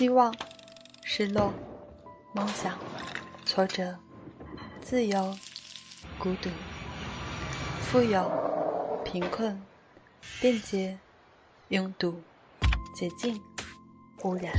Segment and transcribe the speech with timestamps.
[0.00, 0.34] 希望、
[1.04, 1.52] 失落、
[2.32, 2.78] 梦想、
[3.44, 3.94] 挫折、
[4.80, 5.38] 自由、
[6.18, 6.48] 孤独、
[7.82, 8.32] 富有、
[9.04, 9.62] 贫困、
[10.40, 10.98] 便捷、
[11.68, 12.24] 拥堵、
[12.96, 13.38] 洁净、
[14.22, 14.50] 污染、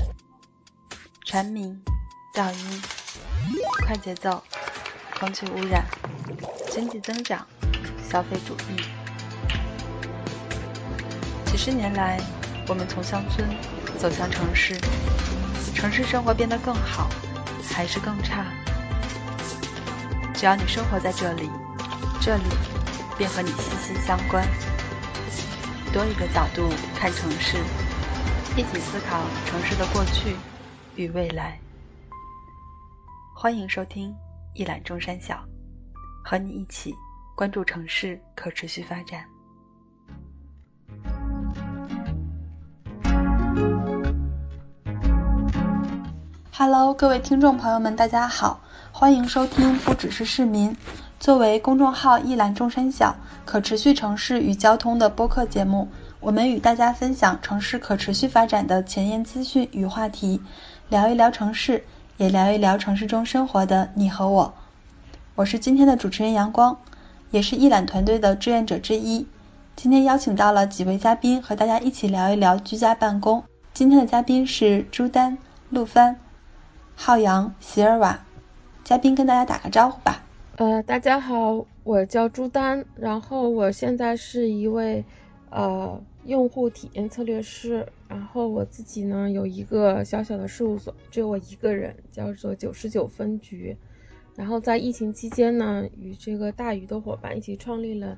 [1.26, 1.84] 蝉鸣、
[2.36, 2.82] 噪音、
[3.84, 4.44] 快节奏、
[5.20, 5.84] 空气污染、
[6.70, 7.48] 经济增长、
[8.08, 8.84] 消费主义。
[11.48, 12.22] 几十年来，
[12.68, 13.50] 我们从乡村
[14.02, 14.76] 走向城市，
[15.76, 17.08] 城市生活变得更好，
[17.72, 18.44] 还是更差？
[20.34, 21.48] 只要你生活在这里，
[22.20, 22.44] 这里
[23.16, 24.44] 便和你息息相关。
[25.94, 27.58] 多一个角度看城市，
[28.58, 30.36] 一起思考城市的过去
[30.96, 31.60] 与未来。
[33.36, 34.12] 欢迎收听
[34.56, 35.46] 一览众山小，
[36.26, 36.92] 和你一起
[37.36, 39.31] 关注城市可持续发展。
[46.64, 48.60] Hello，各位听众朋友们，大家好，
[48.92, 50.78] 欢迎收听不只是市民。
[51.20, 55.88] 作为公众号“一览众山小”可持续城市与交通的播客节目，
[56.20, 60.40] 我们与大家分享城市可持续发展的前沿资讯与话题，
[60.88, 61.84] 聊一聊城市，
[62.18, 64.54] 也聊一聊城市中生活的你和我。
[65.34, 66.78] 我是今天的主持人阳光，
[67.32, 69.26] 也是一览团队的志愿者之一。
[69.76, 73.44] 今天邀请到了几位嘉宾，和大家一起聊一聊居家办公。
[73.74, 75.36] 今天的嘉宾是朱丹、
[75.72, 76.16] 陆帆。
[77.04, 78.24] 浩洋、席尔瓦，
[78.84, 80.24] 嘉宾跟大家打个招呼吧。
[80.58, 85.04] 呃，大家好，我叫朱丹，然后我现在是一位
[85.50, 93.76] 呃用户体验策略师，然后我自己呢有一个小小的事务所，只有我一个人，叫做九十九分局。
[94.36, 98.16] 然后在疫情期间呢，与这个大鱼的伙伴一起创立了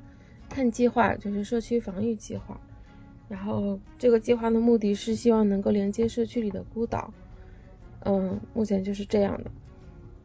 [0.50, 2.60] 碳计划，就是社区防御计划。
[3.30, 7.14] 然后这个计划的目的是希望能够连接社区里的孤岛。
[8.06, 9.52] 嗯，目前就是这样的。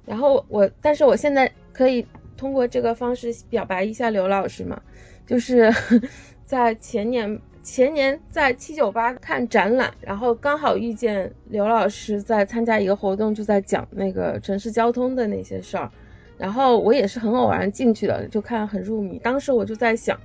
[0.04, 2.06] 然后我，但是我现在可以
[2.36, 4.80] 通过这个方式表白一下刘老师嘛，
[5.26, 5.72] 就是
[6.46, 15.90] 在前年前年在七九八看展览，然后刚好遇见刘老师在参加一个活动，就在讲那个城市交通的那些事儿。
[16.38, 19.18] 然后我也是很偶然进去的，就看很入迷。
[19.18, 20.18] 当时我就在想，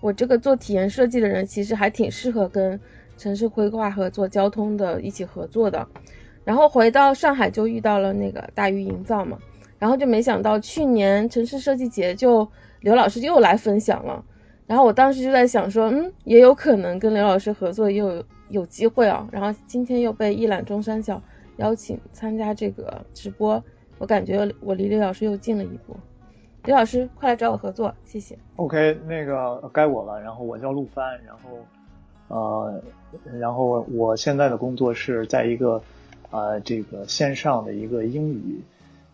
[0.00, 2.78] 我这个做体验设计的人，其实还挺适合跟
[3.16, 5.86] 城市规划和做交通的一起合作的。
[6.44, 9.38] 然后回到上海就遇到了那个大鱼营造嘛，
[9.78, 12.46] 然后就没想到去年城市设计节就
[12.80, 14.24] 刘老师又来分享了，
[14.66, 21.22] 然后我当时就在想说，嗯，也有可能跟刘老师合作又有机会啊，然后今天又被一览众山小
[21.58, 23.62] 邀请参加这个直播，
[23.98, 25.96] 我感觉我离刘老师又近了一步，
[26.64, 28.36] 刘老师快来找我合作，谢谢。
[28.56, 31.50] OK，那个该我了，然后我叫陆帆，然后
[32.26, 32.82] 呃，
[33.38, 35.80] 然后我现在的工作是在一个。
[36.32, 38.62] 啊，这个线上的一个英语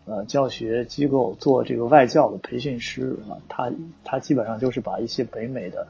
[0.06, 3.71] 呃教学机构做这个外教的培训师啊，他
[4.05, 5.89] 他基本上就是把一些北美的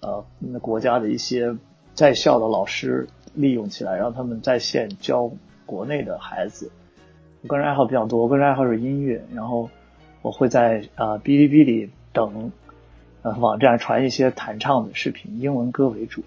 [0.00, 0.24] 呃
[0.60, 1.54] 国家的一些
[1.92, 5.30] 在校的老师利用起来，让他们在线教
[5.66, 6.70] 国内的孩子。
[7.42, 9.68] 我个人爱好比较多，我个人爱好是音乐，然后
[10.22, 12.52] 我会在啊哔哩哔哩等
[13.22, 16.22] 呃网站传一些弹唱的视频，英文歌为主，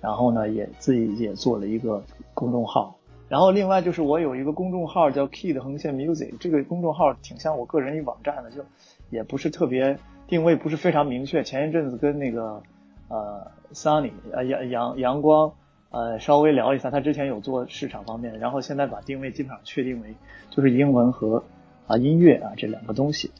[0.00, 2.02] 然后呢也自己也做了一个
[2.34, 2.97] 公众号。
[3.28, 8.64] 然后另外就是我有一个公众号叫 key 的横线 Music，这个公众号挺像我个人一网站的，就
[9.10, 11.42] 也不是特别定位不是非常明确。
[11.42, 12.62] 前一阵子跟那个
[13.08, 15.52] 呃 Sunny 呃阳阳阳光
[15.90, 20.14] 呃稍微聊一下，他之前有做市场方面，然后现在把定位基本上确定为
[20.50, 21.44] 就是英文和
[21.86, 23.30] 啊音乐啊这两个东西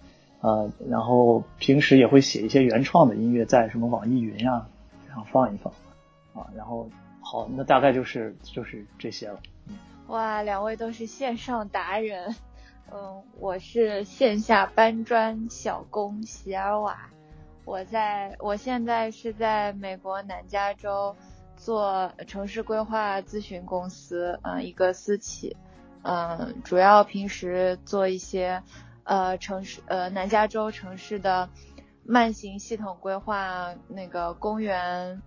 [0.40, 4.68] 啊，然后平时也会写一些原创的音乐在什么网易云啊
[5.08, 5.72] 然后放一放
[6.34, 6.88] 啊，然后
[7.30, 9.38] 好那大概就是就是这些了。
[10.06, 12.34] 哇，两位都是线上达人，
[12.90, 17.10] 嗯，我是线下搬砖小工席尔瓦，
[17.66, 21.14] 我在我现在是在美国南加州
[21.54, 25.54] 做城市规划咨询公司，嗯，一个私企，
[26.04, 28.62] 嗯，主要平时做一些
[29.04, 31.50] 呃城市呃南加州城市的
[32.06, 35.20] 慢行系统规划，那个公园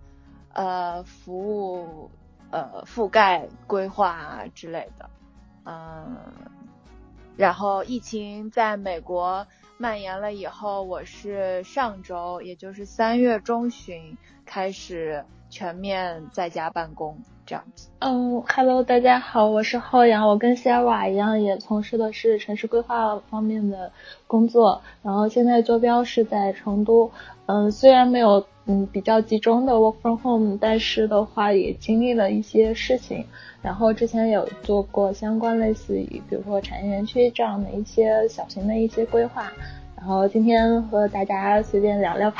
[0.52, 2.10] 呃服务。
[2.54, 5.08] 呃，覆盖规划之类的，
[5.64, 6.18] 嗯，
[7.34, 9.46] 然后疫情在美国
[9.78, 17.16] 蔓延了以后，我是上周，也就是三月中旬开始全面在家办公。
[17.46, 17.88] 这样子。
[17.98, 23.92] 嗯，Hello，大家好，我是浩洋，我跟 Sarah 一样，也从事的是城市规划方面的
[24.26, 27.10] 工作，然后现在坐标是在成都。
[27.46, 33.24] 嗯，虽然没有嗯比较集中的 work from home，但是的话也经历了一些事情。
[33.60, 39.52] 然后之前有做过相关类似于比如说产业园区这样的一些小型的一些规划。
[39.96, 42.38] 然后今天和大家随便聊聊吧。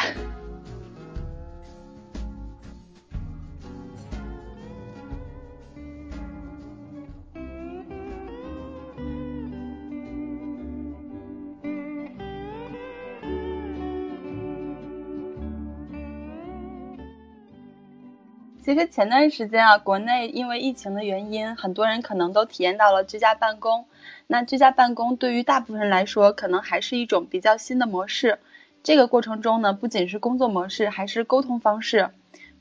[18.65, 23.87] 其实前段时间啊，国内因为疫情的原因，很多人可能都体验到了居家办公。
[24.29, 28.39] 那居家办公对于大部分人来说，可能还是一种比较新的模式。
[28.85, 32.11] 这个过程中呢，不仅是工作模式，还是沟通方式，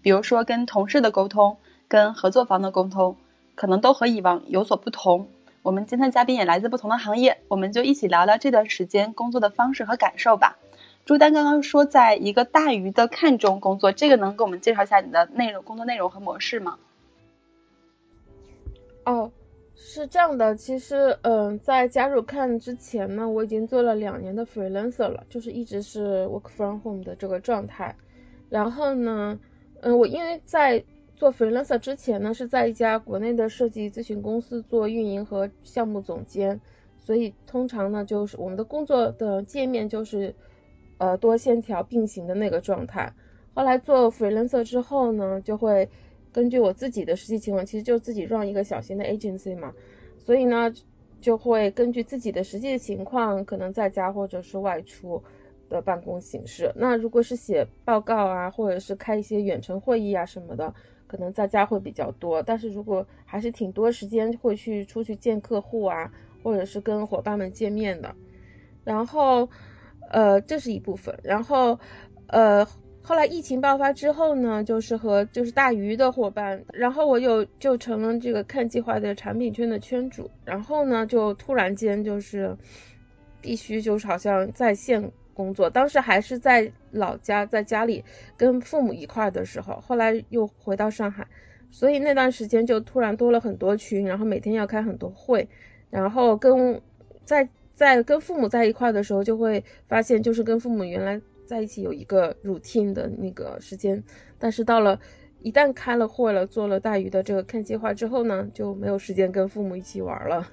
[0.01, 1.57] 比如说跟同事的沟通，
[1.87, 3.15] 跟合作方的沟通，
[3.53, 5.27] 可能都和以往有所不同。
[5.61, 10.57] 我们今天的嘉宾也来自不同的行业，我们就一起聊聊这段时间工作的方式和感受吧。
[11.03, 16.77] 朱丹刚刚说，在一个大鱼的看中工作，这个能给我们介绍一下你的内容、工作内容和模式吗？
[19.03, 19.31] 哦，
[19.75, 27.95] 是这样的，其实，嗯，在加入看之前呢，我已经做了两年的 freelancer 了，就是一直是 work from home 的这个状态。
[28.47, 29.39] 然后呢，
[29.81, 30.83] 嗯，我因为在
[31.15, 36.61] 做 freelancer 之前呢，是在一家国内的设计咨询公司做运营和项目总监，
[36.99, 40.35] 所以通常呢，就是我们的工作的界面就是。
[41.01, 43.11] 呃，多线条并行的那个状态。
[43.55, 45.89] 后来做 freelancer 之后呢，就会
[46.31, 49.73] 根据我自己的实际情况，其实就自己 run 一个小型的 agency 嘛，
[50.19, 50.71] 所以呢，
[51.19, 55.23] 就会根据自己的实际情况，可能在家或者是外出
[55.69, 56.71] 的办公形式。
[56.75, 60.71] 那如果是写报告啊，或者是开一些远程会议啊什么的，
[61.07, 62.43] 可能在家会比较多。
[62.43, 66.13] 但是如果还是挺多时间会去出去见客户啊，
[66.43, 68.15] 或者是跟伙伴们见面的，
[68.83, 69.49] 然后。
[70.09, 71.79] 呃，这是一部分，然后，
[72.27, 72.65] 呃，
[73.01, 82.55] 后来疫情爆发之后呢，就是和就是大鱼的伙伴，然后我又就成了这个看计划的产品圈的圈主，然后呢，就突然间就是
[83.39, 88.03] 必须就是好像在线工作，当时还是在老家，在家里
[88.35, 91.25] 跟父母一块的时候，后来又回到上海，
[91.69, 95.47] 所以那段时间就突然多了很多群，然后每天要开很多会，
[95.89, 96.81] 然后跟
[97.23, 97.47] 在。
[97.81, 104.03] 在跟父母在一块的时候，就会发现，就是跟父母原来在一起有一个 routine 的那个时间，
[104.37, 104.99] 但是到了
[105.41, 110.47] 一旦开了会了，做了大鱼的这个看计划之后呢，就没有时间跟父母一起玩了。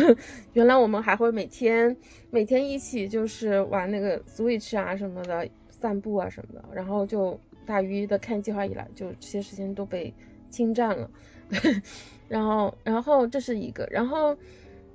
[0.52, 1.96] 原来我们还会每天
[2.30, 10.12] 每天一起就是玩那个 switch 啊什么的，散步啊什么的，然后就大鱼的看计划以来，就这些时间都被
[10.50, 11.10] 侵占了。
[12.28, 14.36] 然后，然后这是一个，然后。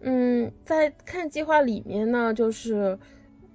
[0.01, 2.97] 嗯，在看计划里面呢，就是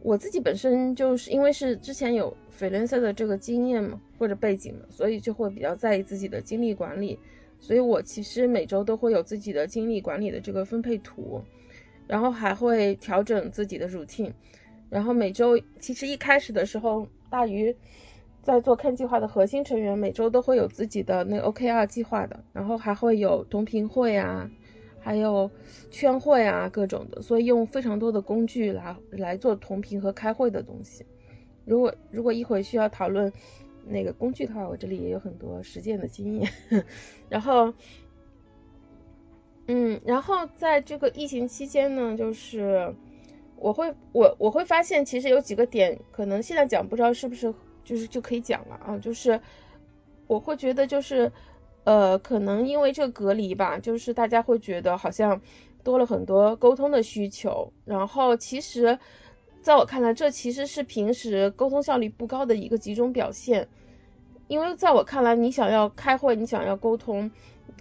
[0.02, 7.18] 我自己本身就是因为是之前有 freelancer 的这个经验嘛，或者背景嘛，所以就会比较在意自己的精力管理。
[7.58, 11.40] 所以我其实每周都会有自己的精力管理的这个分配图，
[12.06, 14.32] 然后还会调整自己的 routine。
[14.90, 17.74] 然后每周其实一开始的时候，大鱼
[18.42, 24.50] 在做看计划的核心成员，每周都会有自己的那 OKR 计划的，然后还会有同频会啊。
[25.04, 25.50] 还有
[25.90, 31.04] 圈会啊，各种的，所以用非常多的工具来来做同频和开会的东西。
[31.66, 33.30] 如果如果一会需要讨论
[33.86, 36.50] 那个工具的话，我这里也有很多实践的经验。
[37.28, 37.70] 然后，
[39.66, 42.90] 嗯，然后在这个疫情期间呢，就是
[43.56, 47.52] 我会我我会发现，其实有几个点，可能现在讲不知道是不是
[47.84, 49.38] 就是就可以讲了啊，就是
[50.26, 51.30] 我会觉得就是。
[51.84, 55.40] 呃，可能因为这隔离吧，就是大家会觉得好像
[55.82, 57.72] 多了很多沟通的需求。
[57.84, 58.98] 然后其实，
[59.60, 63.68] 在我看来，这其实是平时沟通效率不高的一个集中表现。
[64.48, 67.30] 因为在我看来，你想要开会，你想要沟通，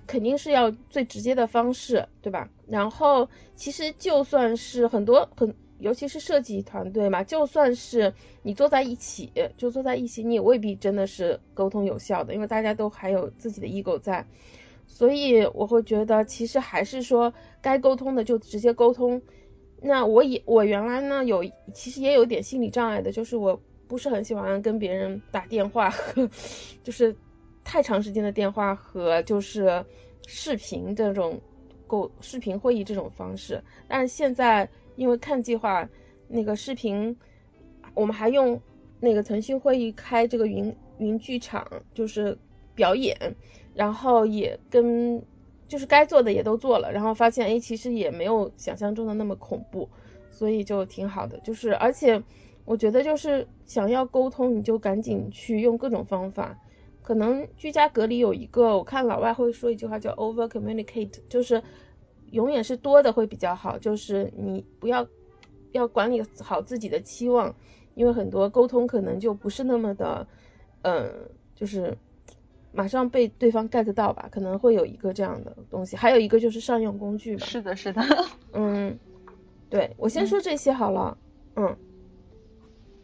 [0.05, 2.49] 肯定是要最直接的方式，对吧？
[2.67, 5.53] 然后其实就算是很多很。
[5.83, 8.11] 尤其是设计团队嘛，就算是
[8.41, 14.25] 你坐在一起，就坐在一起，你也未必真的是沟通有效的，因为大家都还有自己的 ego 在，
[14.87, 19.21] 所以我会觉得，其实还是说该沟通的就直接沟通。
[19.81, 25.93] 那我也我原来呢有，其实也有点心理障碍的，就是我不是很喜欢跟别人打电话，
[26.81, 27.13] 就是
[27.65, 29.85] 太长时间的电话和就是
[30.25, 31.37] 视频这种
[31.85, 34.65] 沟视频会议这种方式，但现在。
[34.95, 35.87] 因为看计划
[36.27, 37.15] 那个视频，
[37.93, 38.59] 我们还用
[38.99, 42.37] 那个腾讯会议开这个云云剧场，就是
[42.75, 43.17] 表演，
[43.73, 45.21] 然后也跟
[45.67, 49.89] 就是该做的也都做了，然后发现哎，其实也没有想象中的那么恐怖，
[50.29, 51.39] 所以就挺好的。
[51.39, 52.21] 就是而且
[52.65, 56.57] 我觉得就是想要沟通，你就赶紧去用各种方法。
[57.01, 61.61] 可能居家隔离有一个，我看老外会说一句话叫 over communicate，就是
[62.33, 65.07] 永远是多的会比较好，就是你不要
[65.71, 67.53] 要管理好自己的期望，
[67.95, 70.27] 因为很多沟通可能就不是那么的，
[70.81, 71.95] 嗯，就是
[72.71, 77.45] 马上被对方 get 到吧，可能会有一个这样的东西，还有一个就是善用工具吧。
[77.45, 78.01] 是的，是的，
[78.53, 78.97] 嗯，
[79.69, 81.15] 对我先说这些好了，
[81.55, 81.77] 嗯，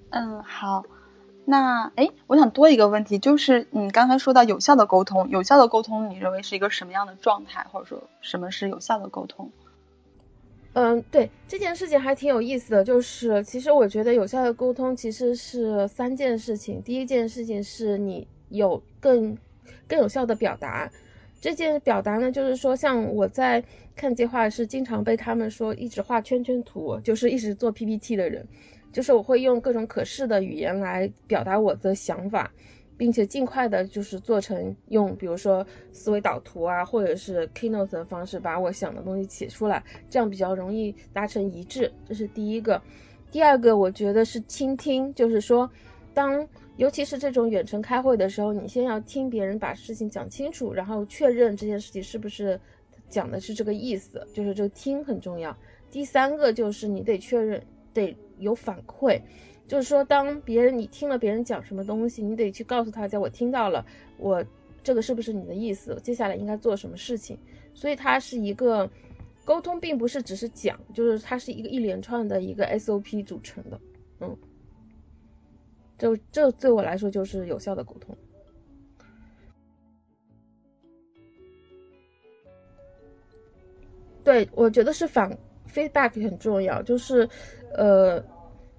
[0.10, 0.84] 嗯，好。
[1.50, 9.52] 那哎，我想多一个问题，就是你刚才说到有效的沟通，有效的沟通，你认为是一个什么样的状态，或者说什么是有效的沟通？
[10.74, 16.80] 嗯，对，这件事情还挺有意思的，就是其实我觉得有效的沟通其实是三件事情。
[16.84, 19.36] 第一件事情是你有更
[19.88, 20.88] 更有效的表达，
[21.42, 23.64] 这件表达呢，就是说像我在
[23.96, 28.46] 看计划是经常被他们说一直画圈圈图，就是一直做 PPT 的人。
[28.92, 32.52] 就是我会用各种可视的语言来表达我的想法，
[32.98, 41.92] 并且尽快的，就是做成用，比如说思维导图啊，或者是 Keynote 的方式，把我想的东西写出来，这样比较容易达成一致。
[42.06, 42.82] 这是第一个。
[43.32, 45.70] 第二个，我觉得是倾听，就是说，
[46.14, 52.60] 当尤其是这种远程开会的时候，你先要听别人把事情讲清楚，然后确认这件事情是不是
[53.08, 55.56] 讲的是这个意思，就是这个听很重要。
[55.92, 58.18] 第三个就是你得确认，得。
[58.40, 59.22] 有反馈，
[59.68, 63.86] 就是说，当别人你听了别人讲什么东西，你得去告诉大家，我听到了，
[64.18, 64.44] 我
[64.84, 66.00] 这个是不是你的意思？
[66.04, 67.38] 接下来应该做什么事情？
[67.74, 68.90] 所以它是一个
[69.46, 73.80] 沟通，并不是只是讲，就是它是一个一连串的一个 SOP 组成的。
[74.22, 74.38] 嗯，
[75.98, 78.18] 就这对我来说就是有效的沟通。
[84.24, 85.36] 对，我觉得是反
[85.74, 87.30] feedback 很重要，就是。
[87.76, 88.20] 呃，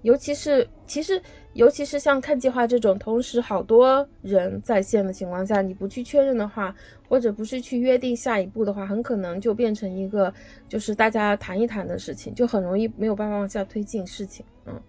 [0.01, 1.21] 尤其是其实，
[1.53, 6.75] 尤其是像看计划这种，同时好多人在线的情况下，你不去确认的话，
[7.07, 10.33] 或者不是去约定下一步的话，很可能就变成一个
[10.67, 14.45] 就是大家谈一谈的事情，就很容易没有办法往下推进事情。
[14.65, 14.81] 嗯。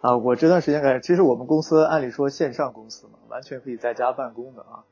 [0.00, 4.84] 啊，我这段时间感觉，其实我们公司按理说线上公司嘛，完全可以在家办公的啊。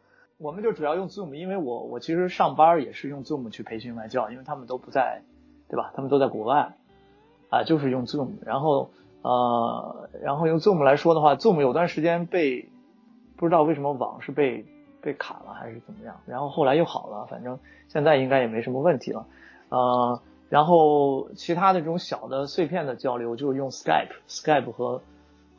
[0.43, 5.23] 我们就主要用 Zoom，因为我我其实上班也是用 Zoom 去培训外教，因为他们都不在，
[5.69, 5.93] 对吧？
[5.95, 6.75] 他们都在国外，
[7.49, 8.31] 啊，就是用 Zoom。
[8.45, 8.91] 然后
[9.23, 12.69] 呃，然后用 Zoom 来说的话，Zoom 有段时间被
[13.37, 14.67] 不知道为什么网是被
[15.01, 19.27] 被卡了还是怎么样，然后后来又好了，反正现在应该也没什么问题了。
[19.69, 25.01] 呃，然后其他的这种小的碎片的交流，就是用 Skype，Skype 和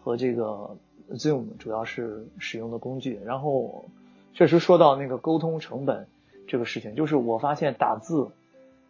[0.03, 0.75] 和这个
[1.11, 3.85] Zoom 主要是使用的工具，然后。
[4.33, 6.07] 确实说到那个沟通成本
[6.47, 8.31] 这个事情，就是我发现打字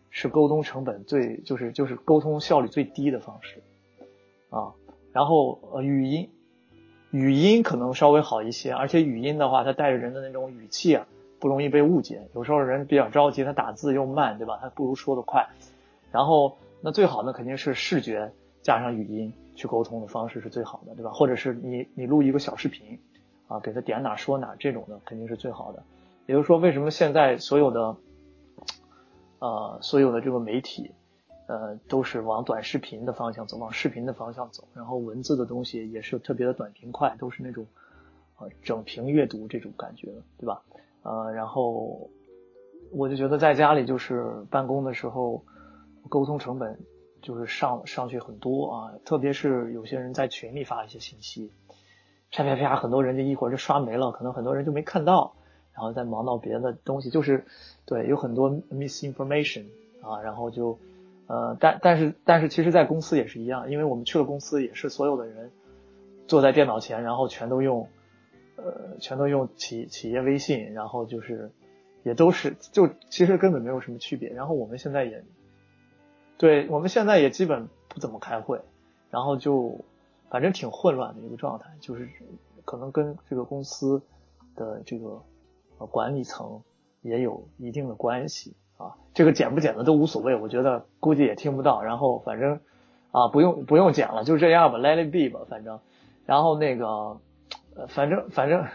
[0.09, 3.61] 是沟通成本最就是就是沟通效率最低的方式
[4.49, 4.73] 啊。
[5.11, 6.29] 然后呃语音
[7.11, 11.05] 语音可能稍微好一些，而且语音的话它带着人的那种语气啊，
[11.39, 12.21] 不容易被误解。
[12.33, 14.57] 有时候人比较着急，他打字又慢，对吧？
[14.61, 15.47] 他不如说的快。
[16.11, 18.31] 然后那最好呢肯定是视觉
[18.61, 21.11] 加上语音去沟通的方式是最好的，对吧？
[21.11, 22.99] 或者是你你录一个小视频。
[23.53, 25.83] 啊，给他点哪说哪，这种的肯定是最好的。
[26.25, 27.95] 也就是说，为什么现在所有的，
[29.37, 30.89] 呃，所有的这个媒体，
[31.47, 37.67] 呃，都是往短视频的方向走，往视频的方向走，然后文字的东西也是特别的短平快，都是那种，
[38.39, 40.63] 呃，整屏阅读这种感觉，对吧？
[41.03, 42.09] 呃，然后
[42.91, 45.43] 我就觉得在家里就是办公的时候，
[46.09, 46.79] 沟通成本
[47.21, 51.51] 就是上上去很多啊，特别是有些人在群里发一些信息。
[52.35, 55.35] 啪啪啪，很多人就一会儿就刷没了，可能很多人就没看到，
[55.71, 57.45] 然后再忙到别的东西，就是
[57.85, 59.65] 对，有很多 misinformation
[60.01, 60.79] 啊，然后就
[61.27, 65.51] 呃，但但是但是其实，在公司也是一样，因为我们去了公司，也是所有的人
[66.27, 67.87] 坐在电脑前，然后全都用
[68.55, 71.51] 呃，全都用企企业微信，然后就是
[72.01, 74.29] 也都是就其实根本没有什么区别。
[74.29, 75.23] 然后我们现在也
[76.39, 78.59] 对我们现在也基本不怎么开会，
[79.11, 79.79] 然后就。
[80.33, 82.09] 反正挺混乱的一个状态，就是
[82.65, 84.01] 可能跟这个公司
[84.55, 85.21] 的这个
[85.77, 86.63] 呃管理层
[87.03, 88.95] 也有一定的关系啊。
[89.13, 91.83] 这个剪不剪的都无所谓，我觉得估计也听不到。
[91.83, 92.59] 然后反正
[93.11, 95.79] 啊，不用不用剪了，就这样吧，Let it be 吧，反正。
[96.25, 97.19] 然后那个，
[97.89, 98.65] 反正反正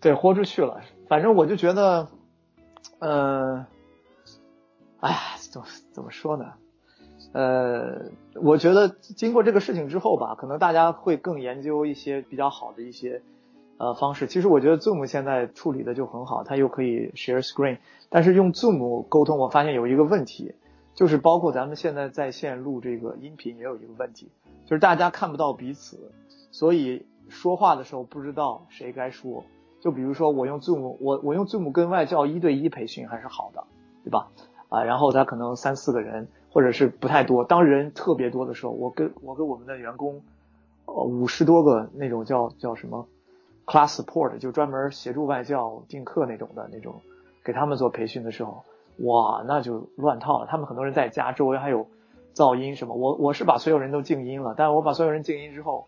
[0.00, 0.80] 对，豁出去了。
[1.06, 2.08] 反正我就觉得，
[3.00, 3.66] 嗯，
[5.00, 5.18] 哎呀，
[5.52, 6.54] 怎么怎么说呢？
[7.32, 13.22] 呃，我觉得经过这个事情之后吧，可能大家会更研究一些比较好的一些
[13.76, 14.26] 呃方式。
[14.26, 20.54] 其实我觉得 Zoom 现在处理的就很好，它又可以 share screen，但是用 Zoom 沟通，我发现有一个问题，
[20.94, 24.30] 就是包括咱们现在在线录这个音频也有一个问题，
[24.64, 26.12] 就是大家看不到彼此，
[26.50, 29.44] 所以说话的时候不知道谁该说。
[29.80, 33.62] 就比如说我用 Zoom，我我用 Zoom 跟外教一对一培训还是好的，
[34.02, 34.30] 对吧？
[34.68, 37.44] 啊，然后他可能三四个人，或者是不太多。
[37.44, 40.22] 当人特别多的时候，我跟我跟我们的员工，
[40.86, 43.06] 呃，五十多个那种叫叫什么
[43.66, 47.02] class support，就专门协助外教订课那种的那种，
[47.44, 48.64] 给他们做培训的时候，
[48.98, 50.46] 哇，那就乱套了。
[50.46, 51.86] 他们很多人在家，周围还有
[52.34, 52.94] 噪音什么。
[52.94, 55.86] 我我是把所有人都静音了，但我把所有人静音之后，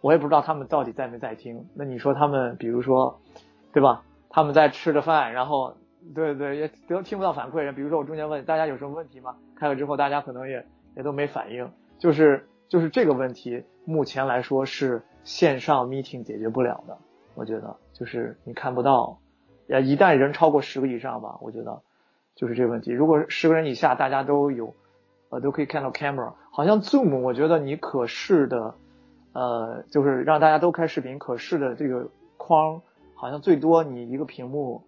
[0.00, 1.66] 我也不知道他们到底在没在听。
[1.74, 3.20] 那你说他们，比如说，
[3.72, 4.02] 对吧？
[4.28, 5.74] 他们在吃着饭，然后。
[6.14, 7.72] 对对，也都听不到反馈。
[7.74, 9.36] 比如说我中间问大家有什么问题吗？
[9.54, 10.66] 开了之后大家可能也
[10.96, 11.70] 也都没反应。
[11.98, 16.96] 就是就是这个问题，目前来说是线上 meeting 解决不了的。
[17.34, 19.18] 我觉得就是你看不到，
[19.68, 21.82] 呃，一旦人超过十个以上吧，我觉得
[22.34, 22.90] 就是这个问题。
[22.90, 24.74] 如果十个人以下大家都有，
[25.28, 26.32] 呃，都可以看到 camera。
[26.50, 28.74] 好像 Zoom 我觉得你可视的，
[29.32, 32.82] 呃，就是让大家都开视频可视的这个框，
[33.14, 34.82] 好像最多你一个屏幕。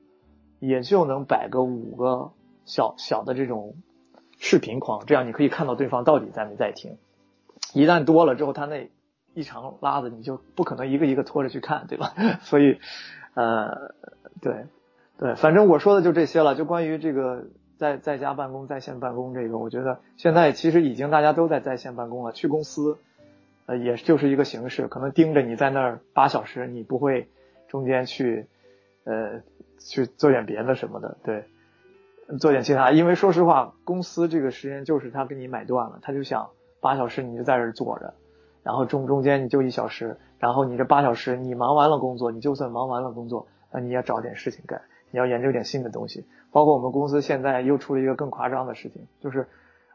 [0.62, 2.30] 也就能摆个五个
[2.64, 3.74] 小小的这种
[4.38, 6.98] 视频框，这样你可以看到对方到底在没在听。
[7.74, 8.88] 一旦多了之后，他那
[9.34, 12.14] 一长拉子你就不可能一个一个拖着去看，对吧？
[12.42, 12.78] 所以，
[13.34, 13.92] 呃，
[14.40, 14.66] 对，
[15.18, 16.54] 对，反正我说的就这些了。
[16.54, 22.30] 就关于这个在在家办公、在线办公这个，我觉得现在其实已经大家都在在线办公了。
[22.30, 22.98] 去公司，
[23.66, 27.28] 呃，也就是一个形式，可能盯着你在那儿八小时，你不会
[27.66, 28.46] 中间去，
[29.02, 29.42] 呃。
[29.86, 31.44] 去做点别的什么的，对，
[32.38, 32.90] 做点其他。
[32.90, 38.14] 因为说实话，公司这个时间就是他给你买断了，他就想八小时你就在这坐着，
[38.62, 46.26] 然后中中间你就一小时，然后你这八小时你忙完了工作，你就算忙完了工作，那你也找点事情干，你要研究点新的东西。
[46.50, 49.48] 包括我们公司现在又出了一个更夸张的事情，就是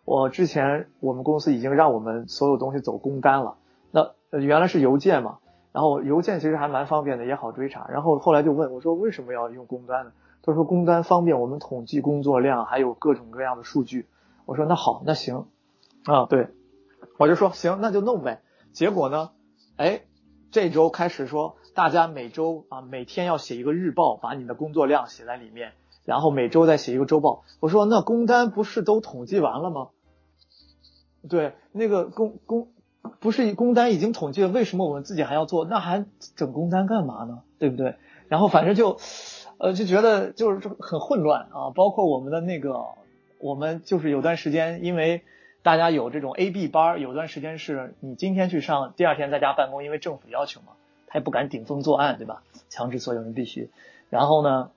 [0.05, 3.57] 我之前我们公司已经让我们所有东西走公单了，
[3.91, 5.37] 那原来是邮件嘛。
[5.77, 7.85] 然后邮件其实还蛮方便的，也好追查。
[7.87, 10.11] 然后后来就问我说为什么要用工单呢？
[10.41, 14.07] 他说工单方便我们统计工作量，还有各种各样的数据。
[14.47, 15.45] 我说那好，那行
[16.05, 16.47] 啊，对，
[17.19, 18.41] 我就说行，那就弄呗。
[18.71, 19.29] 结果呢，
[19.75, 20.01] 哎，
[20.49, 25.73] 这周开始说大家每周啊每天要写一个日报，把你的工作量写在里面，
[26.05, 27.43] 然后每周再写一个周报。
[27.59, 29.89] 我说那工单不是都统计完了吗？
[31.29, 32.69] 对，那个工工。
[33.19, 35.65] 不是工单已经统计了，为什么我们自己还要做？
[35.65, 37.41] 那还整工单干嘛呢？
[37.59, 37.95] 对不对？
[38.27, 38.97] 然后反正就，
[39.57, 41.71] 呃，就觉得就是很混乱啊。
[41.75, 42.85] 包括我们的那个，
[43.39, 45.23] 我们就是有段时间，因为
[45.63, 50.73] 大家有这种 A B 班，有段时间是你今天去上，第二天在家办公，因为政府要求嘛，
[51.07, 52.43] 他也不敢顶风作案，对吧？
[52.69, 53.69] 强制所有人必须。
[54.09, 54.71] 然后呢，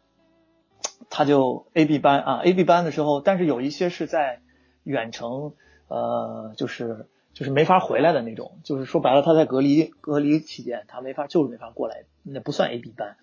[1.10, 4.40] 他就 A B 班啊，A B 班的时候，但是有一些是在
[4.84, 5.54] 远程，
[5.88, 7.06] 呃，就是。
[7.40, 13.16] 就是没法回来的那种，就是说白了，他在隔离隔离期间，他没法就是没法过来，那不算 A B 班。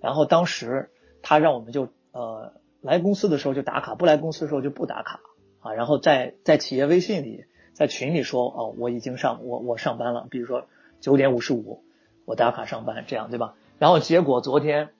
[0.00, 0.90] 然后当时
[1.22, 5.18] 他让我们就呃来公司的时候就打卡，不来公司的时候就不打卡
[5.58, 5.72] 啊。
[5.72, 10.68] 然后在在企业微信里，在群里说哦我已经上我我上班了，比如说
[11.00, 11.82] 九点五十五
[12.26, 13.56] 我打卡上班这样对吧？
[13.80, 14.90] 然后结果昨天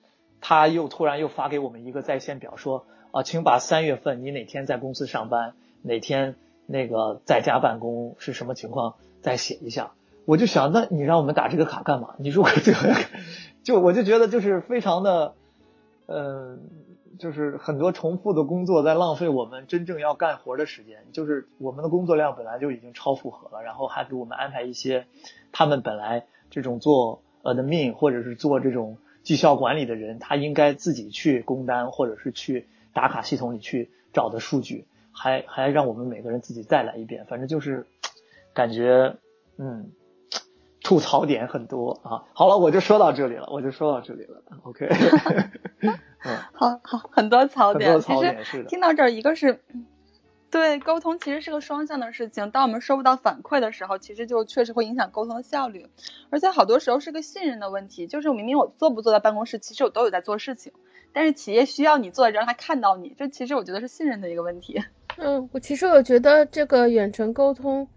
[0.41, 6.35] 他又突然又发给我们一个在线表，说啊请把三月份你哪天在公司上班哪天。
[6.71, 8.93] 那个在家办公是什么情况？
[9.21, 9.91] 再写一下。
[10.25, 12.13] 我就想，那你让我们打这个卡干嘛？
[12.19, 12.95] 你如果这个，
[13.63, 15.33] 就我就觉得就是非常的，
[16.05, 16.59] 嗯，
[17.17, 20.99] 就是很多重复的工作在浪费我们真正要干活的时间。
[21.11, 25.07] 就是我们的工作量本来就已经超负荷了，然后还给我们安排一些
[25.51, 34.85] 他们本来这种做呃的命或者是做这种绩效管理的人，他应该自己去工单或者是去打卡系统里去找的数据。
[35.21, 37.85] 还还让我们每个人自己再来一遍，反正就是
[38.53, 39.17] 感觉
[39.57, 39.91] 嗯，
[40.81, 42.23] 吐槽点很多啊。
[42.33, 44.41] 好了，我就说到这里了，我就说到这里了。
[44.63, 44.87] OK，
[46.23, 48.69] 嗯， 好好，很多槽点，很多槽点是的。
[48.69, 49.59] 听到这儿，一个是
[50.49, 55.87] 对沟通其实是个双向的事情，当我们收不到反馈的时候，其实就确实会影响沟通的效率，
[56.29, 60.71] 而且好多时候是个信任的问题，就是明明我坐不坐在办公室，其实我都有在做事情，
[61.11, 64.81] 但是企业需要你坐着让他看到你，这其实我觉得是信任的一个问题。
[65.17, 67.87] 嗯，我其实我觉得这个远程沟通，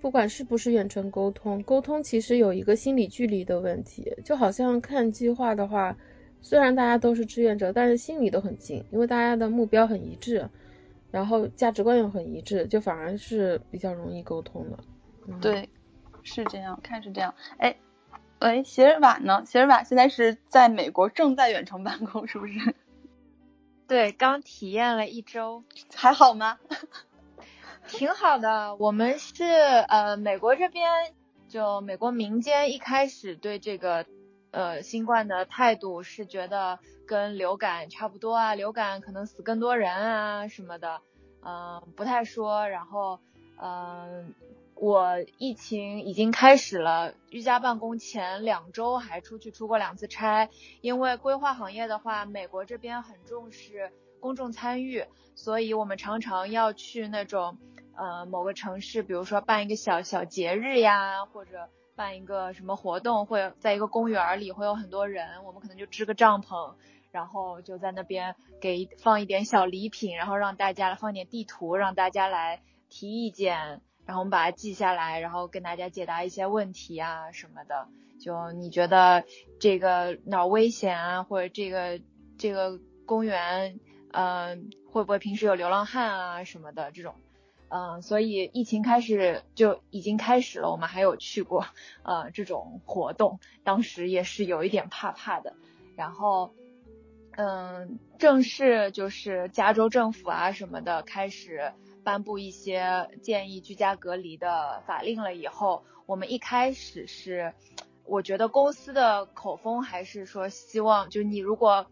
[0.00, 4.12] 不管是不是远程沟通，沟通其实有一个心理距离的问题。
[4.24, 5.96] 就好像看计划的话，
[6.42, 10.48] 虽然大家都是志愿者，但是心里都很近，因为大家的目标很一致。
[11.10, 14.78] 然后价值观又很一致，就反而是比较容易沟通的。
[15.40, 15.68] 对，
[16.24, 17.32] 是这样，看是这样。
[17.58, 17.76] 哎，
[18.40, 19.44] 喂，席尔瓦呢？
[19.46, 22.74] 席尔瓦现在是在美国，正在远程办公，是不是？
[23.86, 25.62] 对，刚体验了一周，
[25.94, 26.58] 还好吗？
[27.86, 28.74] 挺好的。
[28.76, 31.12] 我们是呃，美国这边
[31.48, 34.06] 就美国民间一开始对这个
[34.52, 41.02] 呃新冠的态度是觉得跟流感差不多啊，流感可能死更多人啊什么的，
[41.44, 42.66] 嗯、不太说。
[42.68, 43.20] 然后
[43.60, 44.34] 嗯、
[44.84, 50.50] 我疫情已经开始了，居家办公前两周还出去出过两次差，
[50.82, 57.56] 因为规划行业的话，美国这边很重视公众参与，所以我们常常要去那种
[57.96, 66.74] 呃某个城市，比如说办一个小小节日呀，或者办一个什么活动，会在一个公园里会有很多人，我们可能就支个帐篷，
[67.10, 73.80] 然后就在那边给放一点小礼品，然后让大家放点地图，让大家来提意见。
[74.06, 77.88] 然后我们把它记下来，然后跟大家解答一些问题啊什么的。
[78.20, 79.24] 就你觉得
[79.58, 82.00] 这个哪儿危险啊，或者这个
[82.38, 83.80] 这个公园，
[84.12, 87.16] 嗯、会不会平时有流浪汉啊什么的这种，
[87.68, 91.66] 嗯、所以疫情开始就已经开始了，我们还有去过
[92.02, 95.54] 呃这种活动，当时也是有一点怕怕的。
[95.96, 96.54] 然后，
[97.32, 101.72] 嗯，正式就是加州政府啊什么的开始。
[102.04, 107.54] 颁布一些建议居家隔离的法令了以后，我们一开始是，
[108.04, 111.86] 我觉得公司的口风还是说希望，就你如果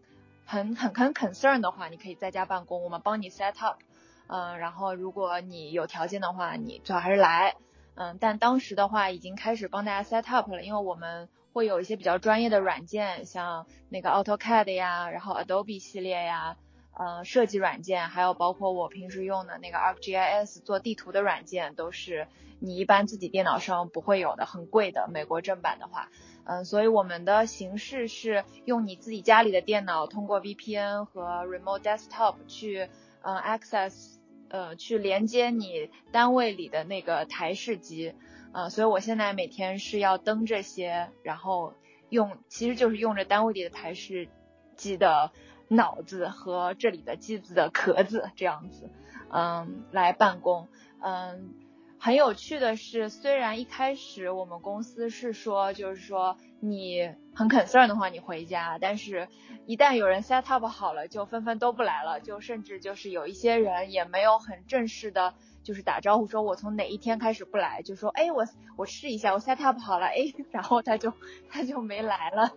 [0.45, 3.79] 很很很 concern 的话，你可以在家办公，我们帮你 set up，
[4.27, 7.55] 嗯，然后如果你有条件的话，你最好还是来，
[7.95, 16.55] 嗯，但当时的话已经开始帮大家 set up 了，因为我们会有一些比较专业的软件，像那个 AutoCAD 呀，然后 Adobe 系列呀。
[16.95, 22.27] 呃，设计软件，还有包括我平时用的那个 ArcGIS 做地图的软件，都是
[22.59, 25.07] 你一般自己电脑上不会有的，很贵的。
[25.11, 26.09] 美国正版的话，
[26.45, 32.87] 嗯，所以我们的形式是用你自己家里的电脑，通过 VPN 和 Remote Desktop 去，
[33.21, 34.17] 嗯，access，
[34.49, 38.13] 呃，去连接你单位里的那个台式机，
[38.53, 41.73] 呃，所以我现在每天是要登这些，然后
[42.09, 44.29] 用，其实就是用着单位里的台式
[44.75, 45.31] 机的。
[45.69, 48.91] 脑子和这里的机子的壳子这样子，
[49.31, 50.67] 嗯，来办公，
[51.01, 51.55] 嗯，
[51.97, 59.29] 很有趣的是，虽然一开始我们公司是说，就是说你很 concern 的话，你回家，但是
[59.65, 65.33] 一旦有人 set up 好了，就纷纷都不来了，就甚至就是有一些人也没有很正式的，
[65.63, 71.13] 就是打招呼说我从哪一天开始不来，就说哎我我试一下，我 set up 好了，哎，然后他就
[71.49, 72.51] 他就没来了。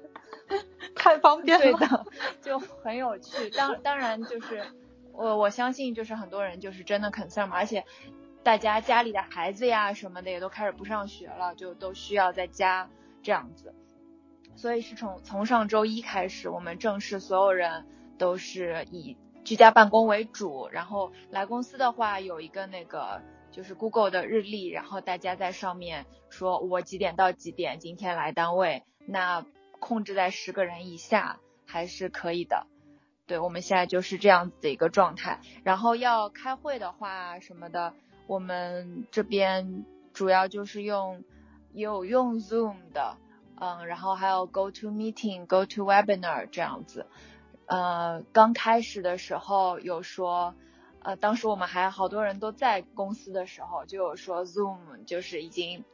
[0.95, 2.07] 太方便了，对的，
[2.43, 3.51] 就很有趣。
[3.51, 4.65] 当当然就是
[5.13, 7.85] 我我相信就是很多人就是真的 concern 嘛，而且
[8.43, 12.89] 大家家里的孩子呀什么的也都开始不上学了，就都需要在家
[13.23, 13.75] 这样子。
[14.55, 29.45] 所以是从从上周一开始，我们正式所有人都是以居家办公为主，然后来公司的话有一个那个就是 Google 的日历，然后大家在上面说我几点到几点今天来单位，那。
[29.79, 32.67] 控制在十个人以下还是可以的，
[33.27, 35.41] 对，我们现在就是这样子的一个状态。
[35.63, 37.95] 然后要开会的话什么的，
[38.27, 41.25] 我们这边主要就是用
[41.73, 43.17] 有用 Zoom 的，
[43.61, 47.07] 嗯，然后还有 Go to Meeting、Go to Webinar 这样子。
[47.67, 50.55] 呃，刚开始的时候有说，
[51.01, 55.85] 呃，当时我们还好多人都在公司的时候，就有说 Zoom 就是已经。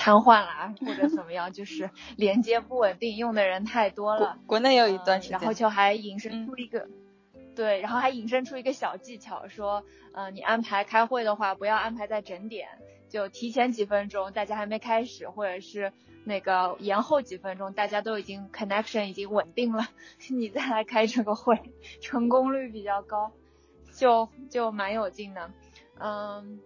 [0.00, 4.38] 瘫痪了，或者怎么样，就是连接不稳定，用的人太多了。
[4.46, 6.88] 国内有一段时间、嗯，然后就还引申出一个，
[7.34, 9.84] 嗯、对，然后还引申出一个小技巧，说，
[10.14, 12.66] 呃，你安排开会的话，不要安排在整点，
[13.10, 15.92] 就提前几分钟，大家还没开始，或者是
[16.24, 19.86] 那个延后几分钟，大家都已经 connection 已经稳定了，
[20.30, 21.60] 你再来开这个会，
[22.00, 23.32] 成功率比较高，
[23.92, 25.50] 就就蛮有劲的，
[25.98, 26.58] 嗯。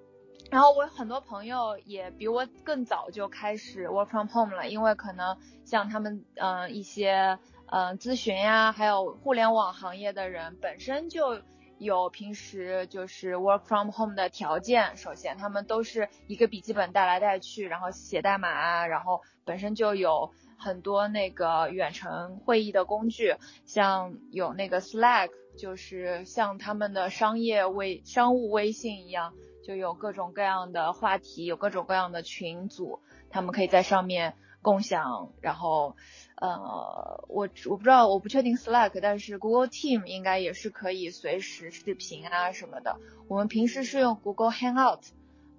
[0.55, 11.43] 然后我有很多朋友也比我更早就开始 work from home 了，因为可能像他们嗯、呃、一些嗯、呃、咨询呀，还有互联网行业的人本身就
[11.79, 14.97] 有平时就是 work from home 的条件。
[14.97, 23.35] 首先，他们都是一个笔记本带来带去，然后写代码啊，然后本身就有很多那个远程会议的工具，
[23.67, 29.35] 像有那个 Slack，就是像他们的商业微商务微信一样。
[29.65, 33.01] 就有各种各样的话题，有各种各样的群组，
[33.31, 35.97] 他们可以在上面共享，然后
[36.37, 43.01] 呃，我我不知道，我不确定 Slack，但是 Google Team 应该也是可以随时视频啊什么的。
[43.27, 45.01] 我们平时是用 Google Hangout，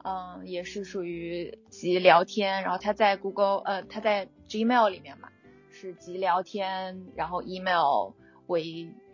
[0.04, 5.30] 嗯，也是属于集聊天，然后它在 Google 呃，它在 Gmail 里面嘛，
[5.72, 8.12] 是集聊天，然后 email
[8.46, 8.64] 为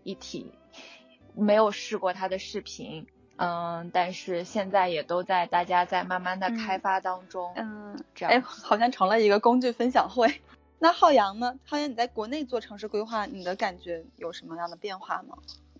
[0.04, 0.52] 一体。
[1.34, 3.08] 没有试过它的视频。
[3.42, 7.52] 嗯，但是现在也都在大家在慢慢的开发当中。
[7.56, 10.42] 嗯，这样，哎，好像成了一个工具分享会。
[10.78, 11.58] 那浩洋呢？
[11.66, 15.38] 浩洋，你在国内做城市规划，你的感觉有什么样的变化吗？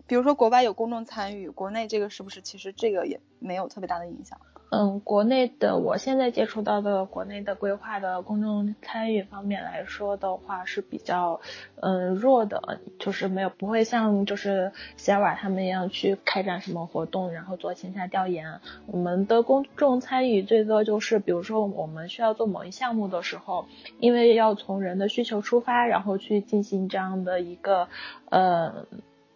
[0.08, 4.40] 比如说国外有公众参与，国内这个是不是其实这个也没有特别大的影响？
[4.74, 11.42] 嗯，国内的我现在接触到的国内的规划的公众参与方面来说的话是比较
[11.78, 14.72] 嗯弱的，就是没有不会像就是
[15.08, 18.60] 尔瓦他们一样去开展什么活动，然后做线下调研。
[18.86, 23.66] 我们的公众参与最多就是比如说我们需要做某一项目的时候，
[24.00, 27.88] 因为要从人的需求出发，然后去进行这样的一个
[28.30, 28.86] 呃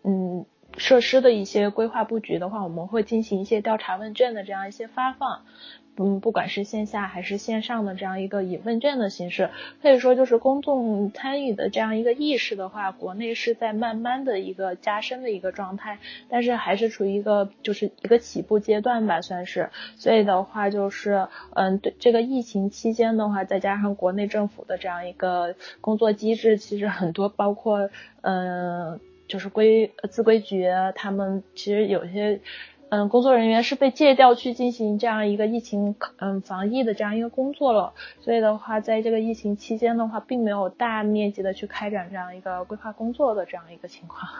[0.02, 0.46] 嗯。
[0.76, 5.42] 设施的一些规划布局的话，我们会进行一些调查问卷的这样一些发放，
[5.96, 9.48] 嗯，不管是线下还是线上的这样一个以问卷的形式，
[9.80, 19.70] 可以说就是公众参与的这样一个意识的话，国内是在慢慢的一个加深的一个状态，但是还是处于一个就是一个起步阶段吧，算是。
[19.96, 27.88] 所以的话就是，嗯，对这个疫情期间的话，再加上国内政府的这样一个工作机制，其实很多包括，
[28.20, 29.00] 嗯。
[29.28, 32.40] 就是规自规局，他们其实有些
[32.88, 44.30] 嗯工作人员是被借调去进行这样一个疫情嗯防疫的这样一个工作了，所以的话，在这个疫情期间的话，并没有大面积的去开展这样一个规划工作的这样一个情况。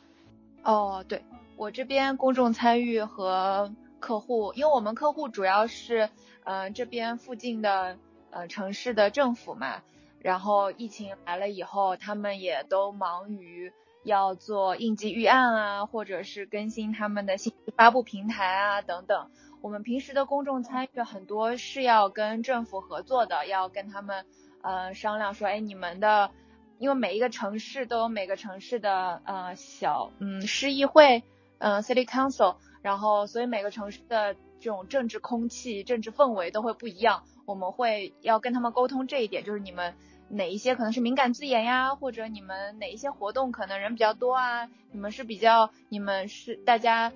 [0.62, 1.22] 哦，对
[1.56, 6.10] 我这边公众参与和客户，因为我们客户主要是
[6.44, 7.96] 嗯这边附近的
[8.30, 9.82] 呃城市的政府嘛，
[10.20, 13.72] 然后疫情来了以后，他们也都忙于。
[14.06, 19.28] 要做应急预案啊，或者是更新他们的信息发布平台啊等等。
[19.60, 24.24] 我们平时的公众参与很多是要跟政府合作的，要跟他们
[24.62, 26.30] 呃商量说，哎，你们的，
[26.78, 31.24] 因为每一个城市都有每个城市的呃小嗯市议会，
[31.58, 37.24] 嗯 city council，然后所以每个城市的这种政治空气、政治氛围都会不一样。
[37.44, 39.94] 我们会要跟他们沟通这一点，就是你们。
[40.28, 41.94] 哪一些可能是敏感字眼呀？
[41.94, 44.68] 或者你们哪一些活动可能人比较多啊？
[44.90, 47.12] 你们是比较，你们是大家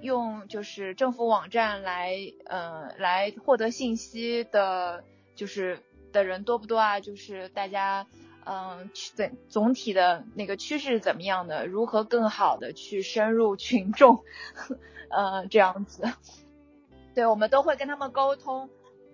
[0.00, 2.16] 用就是政府网站来，
[2.46, 5.80] 呃，来获得信息的，就是
[6.12, 7.00] 的人多不多啊？
[7.00, 8.06] 就是大家，
[8.44, 11.66] 嗯，总总体的那个趋势是怎么样的？
[11.66, 14.24] 如何更好的去深入群众？
[15.10, 16.02] 呃，这样子，
[17.14, 18.68] 对我们都会跟他们沟通。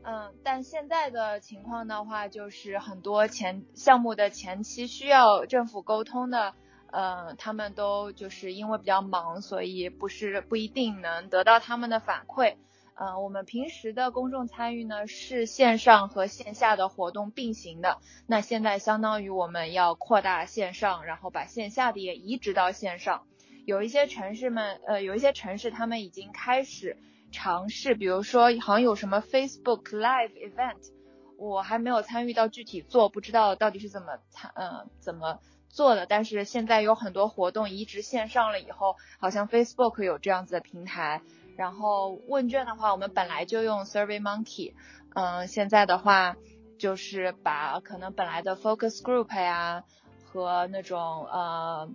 [0.07, 6.53] 嗯，但现在的情况的话，就是很多前项目的前期需要政府沟通的，
[6.93, 12.57] 呃，他们都就是因为比较忙，所以不是不一定能得到他们的反馈。
[12.97, 23.23] 嗯，我们平时的公众参与呢是线上和线下的活动并行的，那现在相当于我们要扩大线上，然后把线下的也移植到线上。
[23.65, 26.99] 有一些城市们，呃，有一些城市他们已经开始。
[27.35, 30.93] 尝试，比如说好像有什么 Facebook Live Event，
[31.37, 36.07] 我还没有参与到具体做，不知道到底是怎么参，嗯，怎么做的。
[36.07, 41.21] 但是现在有很多活动移植线上了以后，好像 Facebook 有这样子的平台。
[41.57, 44.73] 然后问卷的话，我们本来就用 Survey Monkey，
[45.15, 46.37] 嗯，现在的话
[46.79, 49.85] 就是把可能本来的 Focus Group 呀
[50.25, 51.91] 和那种呃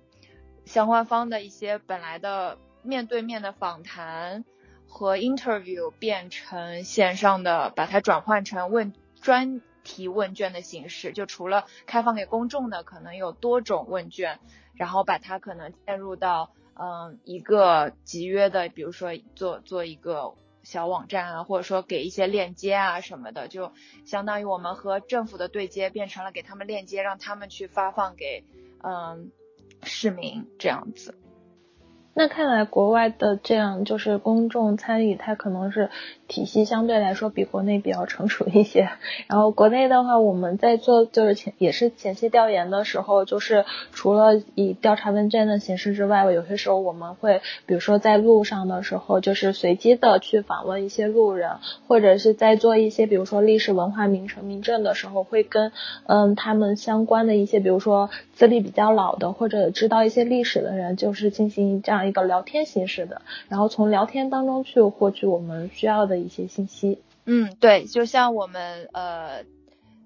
[0.65, 4.43] 相关方的一些本来的面对面的访谈。
[4.89, 14.39] 和 interview 变成线上的，把它转换成问专题问卷的形式，就除了开放给公众的，可能有多种问卷，
[14.73, 23.71] 然后把它可能嵌入到嗯一个集约的，比如说做做一个小网站啊，或者说给一些链接啊什么的，就
[24.05, 28.43] 相当于我们和政府的对接变成了给他们链接，让他们去发放给
[28.83, 29.31] 嗯
[29.83, 31.15] 市民这样子。
[32.19, 35.89] 那看来国外的这样就是公众参与，它可能是
[36.27, 38.89] 体系相对来说比国内比较成熟一些。
[39.27, 51.51] 然后国内的话，我们在做就是前也是前期调研的时候，就是除了以调查问卷的形式之外，有些时候我们会比如说在路上的时候，就是随机的去访问一些路人，
[51.87, 55.71] 或者是在做一些比如说历史文化名城名镇的时候，会跟
[56.05, 62.08] 嗯他们相关的一些比如说资历比较老的或者知道一些历史的人，就是进行这样。
[62.09, 67.01] 一个聊天形式的，然后从聊天当中去获取我们需要的一些信息。
[67.25, 69.45] 嗯，对，就像我们呃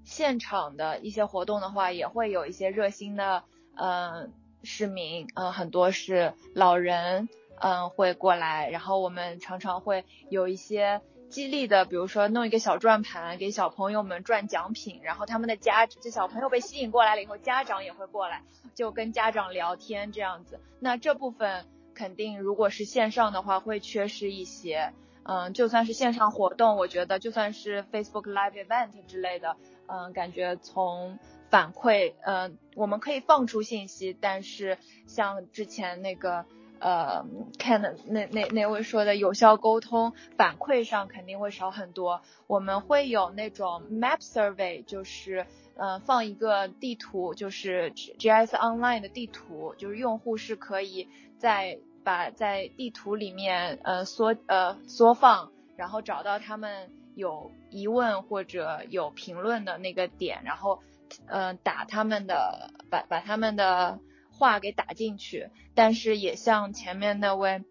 [0.04, 3.44] 现场的一些活动的话，也会有一些热心的
[3.76, 4.32] 嗯
[4.64, 11.02] 市民，嗯很多是老人，嗯会过来，然后我们常常会有一些。
[11.30, 18.44] 激励的，比如说弄一个小转盘给小朋友们转奖品，然后他们的家这小朋友被吸引过来了以后，家长也会过来，
[18.76, 20.60] 就跟家长聊天这样子。
[20.80, 29.56] 那这部分肯定如果是线上的话会缺失一些，嗯，就算是线上活动，我觉得就算是 Facebook Live Event 之类的，
[29.88, 34.78] 嗯，感觉从反馈，嗯，我们可以放出信息，但是
[35.08, 36.46] 像之前那个。
[36.80, 37.26] 呃，
[37.58, 42.22] 看的那那那位说的有效沟通反馈上肯定会少很多。
[42.46, 45.46] 我们会有那种 map survey，就是
[45.78, 51.08] 呃放一个地图，就是 GIS Online 的地图，就是用户是可以
[51.44, 60.80] 在把在地图里面呃缩呃缩放，然后找到他们有疑问或者有评论的那个点，然后
[61.28, 64.00] 呃打他们的把把他们的。
[64.36, 67.64] 话给打进去，但是也像前面那位，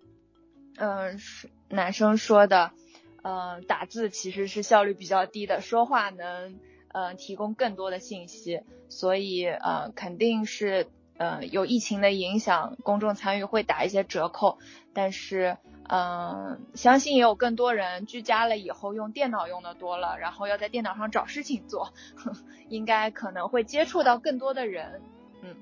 [0.77, 1.19] 嗯，
[1.69, 2.71] 男生说的，
[3.25, 6.61] 嗯，打字其实是效率比较低的，说话能，
[6.95, 10.87] 嗯，提供更多的信息，所以，呃，肯定是，
[11.23, 14.59] 呃，有疫情的影响，公众参与会打一些折扣，
[14.93, 15.57] 但是，
[15.89, 21.93] 嗯，相信也有更多人居家了以后用电脑用的多了，然后要在电脑上找事情做，
[22.69, 25.01] 应该可能会接触到更多的人，
[25.43, 25.55] 嗯。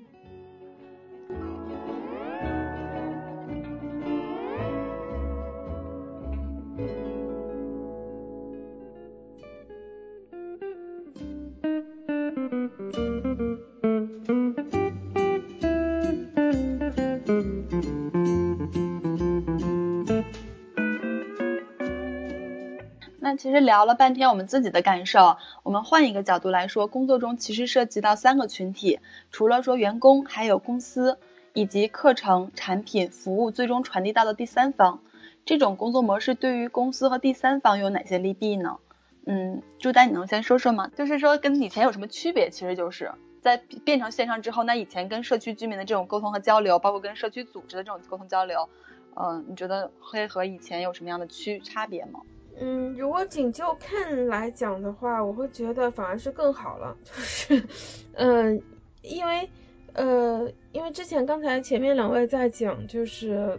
[23.40, 29.00] 其实聊了半天我们自己的感受，我们换一个角度来说，工作中其实涉及到三个群体，
[29.30, 31.18] 除了说员工，还有公司
[31.54, 35.00] 以及课程、产品、服务最终传递到的第三方。
[35.46, 38.76] 这种工作模式对于公司和第三方有哪些利弊呢？
[39.24, 40.90] 嗯，朱丹，你能先说说吗？
[40.94, 42.50] 就是说跟以前有什么区别？
[42.50, 48.68] 其实就是在变成线上之后，那以前跟社区居民的这种沟通和交流，包括跟社区组织的这种沟通交流，
[49.16, 52.20] 嗯，你觉得会和以前有什么样的区差别吗？
[52.62, 57.64] 嗯，如果仅就看来讲的话，我会觉得反而是更好了，就是，
[58.12, 58.62] 嗯，
[59.00, 59.48] 因为，
[59.94, 63.58] 呃，因为之前刚才前面两位在讲，就是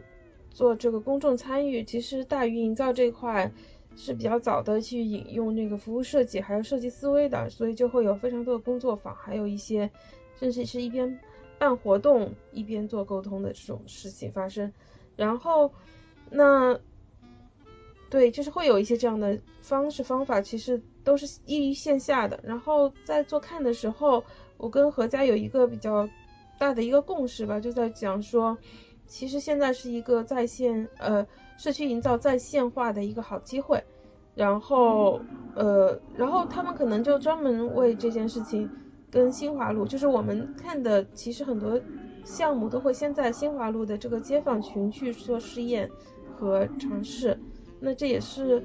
[0.52, 3.52] 做这个公众参与，其实大于营造这块
[3.96, 9.90] 是比较早的去引用那个服务设计还有设计思维的，所以就会有非常多的工作坊，还有一些
[10.40, 11.20] 甚至是一边
[11.58, 14.72] 办活动一边做沟通的这种事情发生，
[15.16, 15.74] 然后
[16.30, 16.80] 那。
[18.12, 22.38] 对，就是会有一些这样的方式方法，其实都是依于线下的。
[22.44, 24.22] 然后在做看的时候，
[24.58, 26.08] 我跟何佳有一个比较
[26.60, 28.58] 大的一个共识吧，就在讲说，
[29.08, 31.26] 其实现在是一个在线呃
[31.58, 33.82] 社区营造在线化的一个好机会。
[34.36, 35.22] 然后
[35.56, 38.70] 呃，然后他们可能就专门为这件事情
[39.10, 41.80] 跟新华路，就是我们看的，其实很多
[42.26, 45.90] 项目都会先在新华路的这个街坊群去做试验
[46.38, 47.40] 和尝试。
[47.84, 48.64] 那这也是，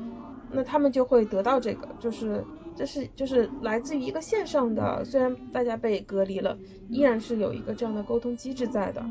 [0.51, 9.11] 那他们就会得到这个，就是这是就是来自于一个线上的，虽然大家被隔离了，依然是有一个这样的沟通机制在的。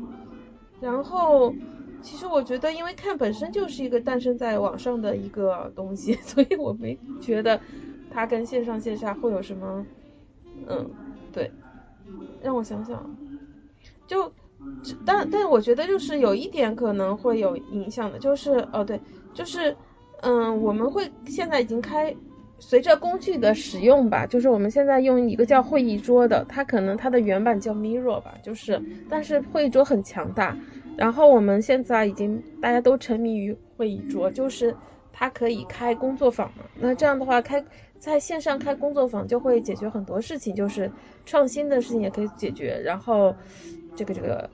[0.78, 1.58] 然后，
[2.00, 7.60] 其实我觉得，因为看本身就是一个诞生在网上的一个东西， 所以我没觉得
[8.08, 9.86] 它跟线上线下会有什么，
[10.66, 10.94] 嗯，
[11.32, 11.52] 对，
[12.38, 13.18] 让我想想，
[14.06, 14.32] 就，
[15.04, 19.02] 但但我觉得就是有一点可能会有影响的，就是哦对，
[19.34, 19.76] 就是。
[20.22, 22.14] 嗯，我们会现在已经开，
[22.58, 30.56] 随着工具的使用吧，就是我们现在用一个叫会议桌的，它可能它的原版叫 Mirror 吧，就是，但是会议桌很强大。
[30.96, 34.74] 然后我们现在已经大家都沉迷于会议桌，就是
[35.12, 36.64] 它可以开工作坊嘛。
[36.74, 37.62] 那这样的话，开
[37.98, 40.90] 在线上开工作坊就会解决很多事情，就是
[41.26, 43.34] 创新的事情也可以解决，然后
[43.94, 44.48] 这个这个，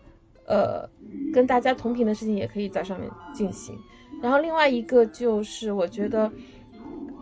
[0.44, 0.88] 呃，
[1.32, 3.78] 跟大家同频的事情也可以在上面进行。
[4.20, 6.32] 然后另外一个就是，我觉得，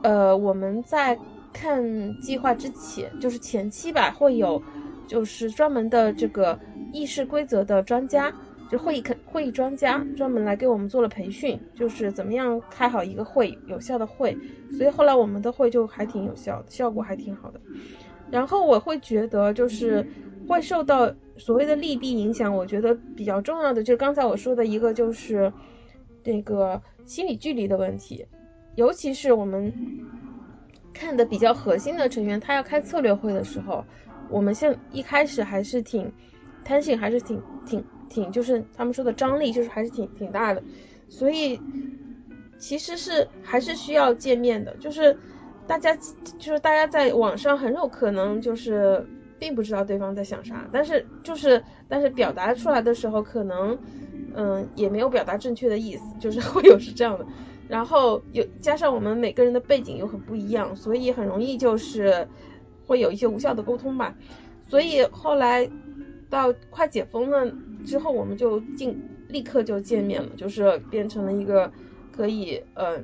[0.02, 1.20] 呃，我们在
[1.52, 4.62] 看计划之前，就是前期吧，会有
[5.06, 6.60] 就是专门的这个
[6.90, 8.34] 议事规则的专家，
[8.68, 14.38] 就会议会议专家专门来给我们做了培训，就是怎么样开好一个会，有效的会。
[14.70, 17.60] 所以后来我们的会就还挺有效的，效果还挺好的。
[18.28, 20.06] 然后我会觉得，就是
[20.46, 25.52] 会受到所谓的利弊影响，我觉得比较重要的就是刚才我说的一个就是。
[26.24, 28.24] 那个心理距离的问题，
[28.76, 29.72] 尤其是我们
[30.92, 33.84] 看的比较核心的成员，他要开策略会的时候，
[34.28, 36.12] 我们现一开始还是挺
[36.64, 40.62] 弹性，还是挺挺挺，就是他们说的张力，就是还是挺挺大的，
[41.08, 41.60] 所以
[42.58, 45.16] 其实是还是需要见面的，就是
[45.66, 45.96] 大家
[46.38, 49.04] 就是大家在网上很有可能就是
[49.38, 53.78] 并不知道对方在想啥，但是就是但是表达出来的时候，可能
[54.28, 57.26] 嗯也没有表达正确的意思，就是 会有是这样的。
[57.66, 62.28] 然后有加上我们每个人的背景又很不一样，所以很容易就是
[62.86, 64.16] 会有一些无效的沟通吧。
[64.66, 65.70] 所以后来
[66.28, 71.72] 到快解封了之后，我们就进立刻就见面了，就是变成了一个
[72.10, 73.00] 可以呃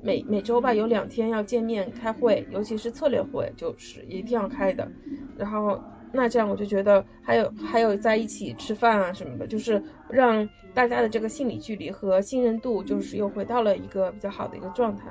[0.00, 4.92] 每每周吧有两天要见面开会，尤其是策略会就是一定要开的。
[5.34, 5.80] 然后
[6.12, 10.48] 那这样我就觉得还有还有在一起吃饭啊什么的，就是让。
[10.76, 15.06] 大家的这个心理距离和信任度，就是又回到了一个比较好的一个状态。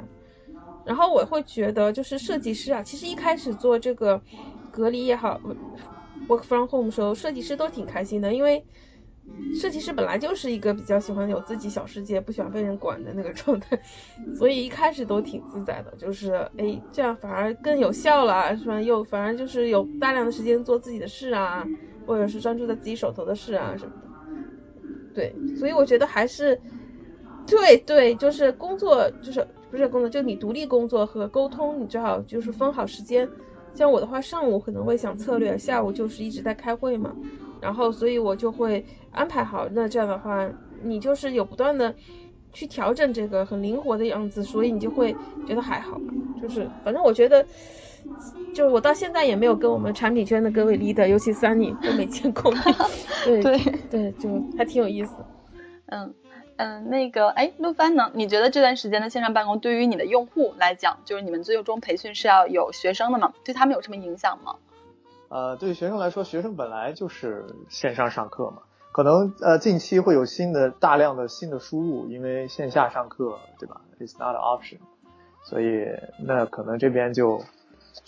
[0.86, 4.22] 然后我会觉得，就是设计师啊，其实一开始做这个
[4.70, 5.42] 隔离也好
[6.28, 8.64] ，work from home 的时候，设计师都挺开心的，因为
[9.54, 13.80] 设计师本来就是一个比较喜欢有自己小世界，不喜欢被人管的那个状态，
[14.34, 18.82] 所以一开始都挺自在的，就是哎，这样反而更有效了，是吧？
[18.82, 21.66] 又反而就是有大量的时间做自己的事啊，
[22.06, 24.08] 或者是专注在自己手头的事啊什么的。
[25.14, 26.60] 对，所以我觉得还是，
[27.46, 33.32] 对对，就是工作，就是不是工作，就你独立工作和沟通，你最好就是分好时间。
[33.74, 37.16] 像我的话，上午可能会想策略，下午就是一直在开会嘛，
[37.62, 39.68] 然后所以我就会安排好。
[39.72, 40.50] 那这样的话，
[40.84, 41.94] 你就是有不断的
[42.54, 46.00] 去调整这个很灵活的样子，所以你就会觉得还好。
[46.42, 47.46] 就是反正我觉得，
[48.54, 52.62] 就我到现在也没有跟我们产品圈的各位 leader，尤其 Sunny 都没见过面。
[53.24, 55.16] 对对对，就还挺有意思。
[55.88, 56.14] 嗯
[56.58, 58.12] 嗯，那个哎，陆帆呢？
[58.14, 63.34] 你觉得这段时间的线上办公对于你的用户来讲，就是你们最终培训是要有学生的嘛？
[63.44, 64.56] 对他们有什么影响吗？
[65.36, 68.60] 呃，对学生来说，学生本来就是线上上课嘛，
[68.94, 74.78] 可能呃近期会有新的大量的新的输入，因为线下上课，对吧？It's not an option。
[75.44, 75.88] 所以
[76.26, 77.42] 那可能这边就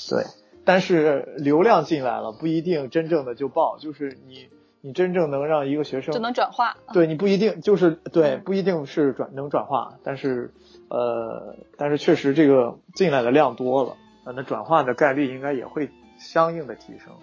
[0.09, 0.23] 对，
[0.63, 4.47] 但是流量进来了不一定真正的就爆，就是你
[4.79, 10.53] 你真正能让一个学生就能转化，对你不一定就是对不一定是转能转化，但是
[10.87, 13.97] 呃但是确实这个进来的量多了，
[14.33, 17.13] 那转化的概率应该也会相应的提升，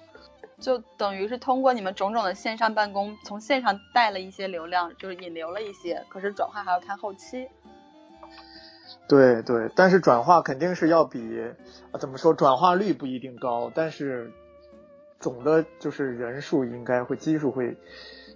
[0.59, 7.49] 就等于是通过你们种种的线上办公，从线上带了一些流量，就是引流了一些，可是转化还要看后期。
[9.07, 11.20] 对对，但是转化肯定是要比
[11.92, 14.32] 啊怎么说，转化率不一定高，但是
[15.20, 17.76] 总的就是人数应该会基数会，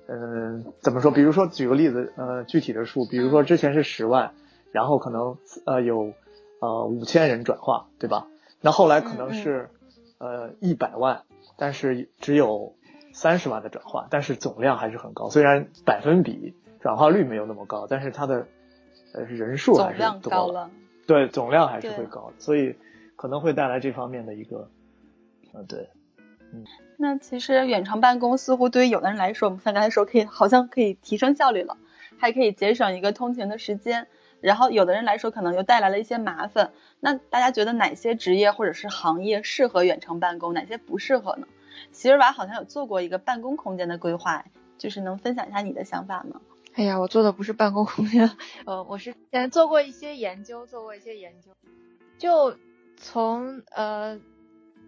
[0.08, 1.10] 嗯，怎么说？
[1.10, 4.34] 比如说举个例子，呃，具体的数，比如说之前是十万，
[4.72, 6.12] 然后可能呃有
[6.60, 8.26] 呃五千人转化，对吧？
[8.60, 9.70] 那后来可能是
[10.18, 11.22] 呃一百万，
[11.56, 12.74] 但是只有
[13.12, 18.46] 三十万的转化，但是总量还是很高，虽然百分比转化率没有那么高，但是它的。
[19.14, 20.70] 呃，人数还是多了，
[21.06, 22.76] 对，总量还是会高，所以
[23.16, 24.68] 可能会带来这方面的一个，
[25.54, 25.88] 嗯，对，
[26.52, 26.66] 嗯。
[26.98, 31.78] 那其实远程办公似乎对于有的人来说，我们像刚才说，可以好像可以提升效率了，
[32.18, 34.08] 还可以节省一个通勤的时间，
[34.40, 36.72] 然后有的人来说可能又带来了一些麻烦。
[37.00, 41.46] 那大家觉得哪些职业或者是行业适合远程办公，哪些不适合呢？
[41.92, 44.44] 席尔瓦好像有做过一个办公空间的规划，
[44.78, 46.40] 就是能分享一下你的想法吗？
[46.74, 48.30] 哎呀，我做的不是办公空间，
[48.64, 51.50] 呃，我是前做过一些研究，做过一些研究。
[52.18, 52.56] 就
[52.96, 54.20] 从呃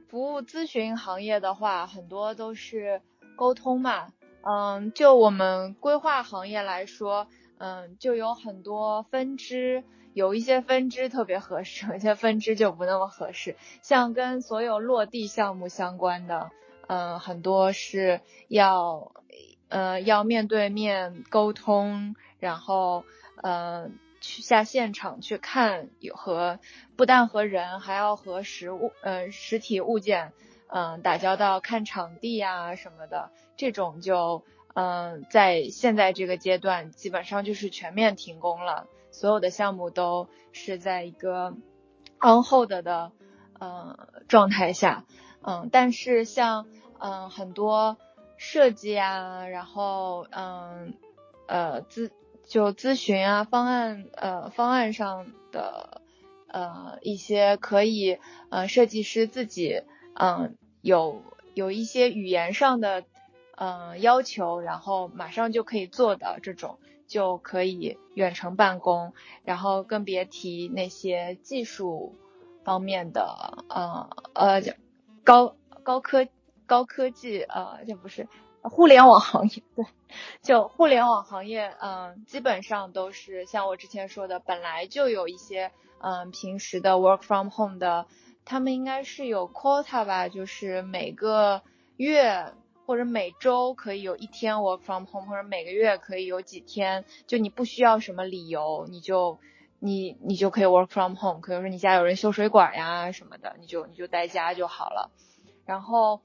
[0.08, 3.00] 服务咨询行业的话，很多都是
[3.36, 4.08] 沟通嘛，
[4.42, 7.28] 嗯，就我们规划行业来说，
[7.60, 9.84] 嗯，就有很多分支，
[10.14, 13.56] 有一些分支特别合适，有些分支就不那么合适。
[13.82, 16.50] 像跟所有落地项目相关的，
[16.88, 19.12] 嗯，很多是要。
[19.68, 23.04] 呃，要面对面沟通，然后
[23.40, 23.88] 呃
[24.20, 26.58] 去下现场去看，有和
[26.96, 30.32] 不但和人，还要和实物，呃实体物件，
[30.66, 34.42] 嗯打交道，看场地啊什么的，这种就
[34.74, 41.54] 嗯在现在这个阶段，基本上就是全面停工了，所有的项目都是在一个
[42.20, 43.12] on hold 的
[43.58, 45.04] 呃状态下，
[45.42, 46.66] 嗯，但是像
[46.98, 47.96] 嗯很多。
[48.42, 50.94] 设计啊，然后嗯
[51.46, 52.10] 呃咨
[52.46, 56.00] 就咨询啊方案呃方案上的
[56.48, 58.18] 呃一些可以
[58.48, 59.82] 呃设计师自己
[60.14, 63.04] 嗯有有一些语言上的
[63.62, 69.12] 嗯要求，然后马上就可以做的这种就可以远程办公，
[69.44, 72.16] 然后更别提那些技术
[72.64, 74.62] 方面的呃呃
[75.24, 76.26] 高高科
[76.64, 78.28] 高科技呃这不是
[78.62, 79.84] 互联网行业对，
[80.40, 88.06] 就互联网行业嗯基本上都是像我之前说的本来就有一些嗯平时的 work from home 的，
[88.46, 91.60] 他们应该是有 quota 吧，就是每个
[91.98, 92.54] 月。
[92.86, 99.38] 或者每周可以有一天 work from home，或者每个月可以有几天，就你不需要什么理由，你就
[99.78, 101.40] 你你就可以 work from home。
[101.40, 105.10] 可能说你家有人修水管呀什么的，你就你就待家就好了。
[105.64, 106.20] 然后，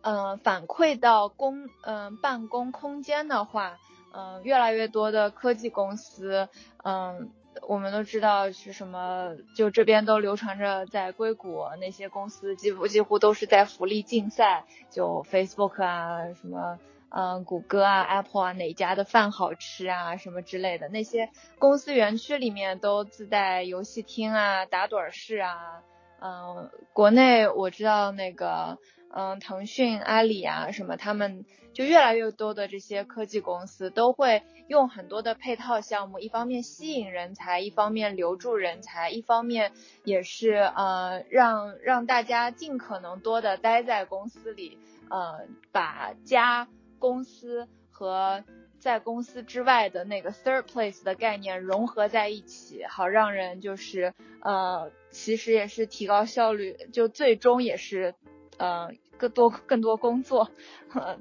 [0.00, 3.78] 嗯，反馈到公嗯办公空间的话，
[4.12, 6.48] 嗯，越来越多的科技公司，
[6.82, 7.30] 嗯。
[7.68, 16.78] 我们都知道是什么，就这边都流传着，在硅谷那些公司几乎几乎都是在福利竞赛，就 Facebook 啊，什么
[17.10, 25.82] 嗯，谷歌啊，Apple 啊，哪家的饭好吃啊，什么之类的，那些公司园区里面都自带游戏厅啊，打盹室啊，
[26.20, 28.78] 嗯，国内我知道那个。
[29.14, 31.44] 嗯，腾讯、阿里啊，什么他们
[31.74, 44.78] 就越来越多的这些科技公司都会用很多的配套项目，一方面吸引人才，一方面留住人才，一方面也是呃让让大家尽可能多的待在公司里，
[45.10, 46.66] 呃，把家
[46.98, 48.42] 公司和
[48.78, 58.14] 在公司之外的那个 third place 的概念融合在一起，好让人就是呃其实也是提高效率，就最终也是。
[58.58, 60.50] 呃，更多更多工作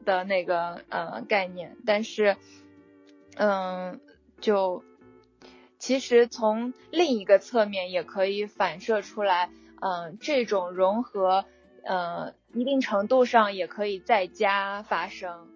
[0.06, 2.36] 的那个呃概念，但是，
[3.38, 4.00] 嗯，
[4.40, 4.84] 就
[5.80, 9.50] 其实从另一个侧面也可以反射出来，
[9.82, 11.46] 嗯，这种融合，
[11.84, 15.48] 呃，一定程度上也可以在家发生，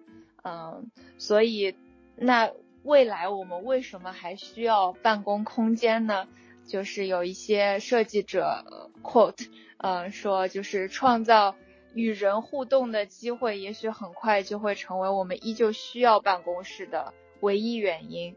[0.42, 1.76] 嗯，所以
[2.16, 2.50] 那
[2.82, 6.26] 未来我们为什么还需要办公空间呢？
[6.66, 8.64] 就是有一些设计者
[9.02, 9.46] quote，
[9.76, 11.54] 呃，说就是创造。
[11.96, 18.36] 与人互动的机会，也许很快就会成为我们依旧需要办公室的唯一原因。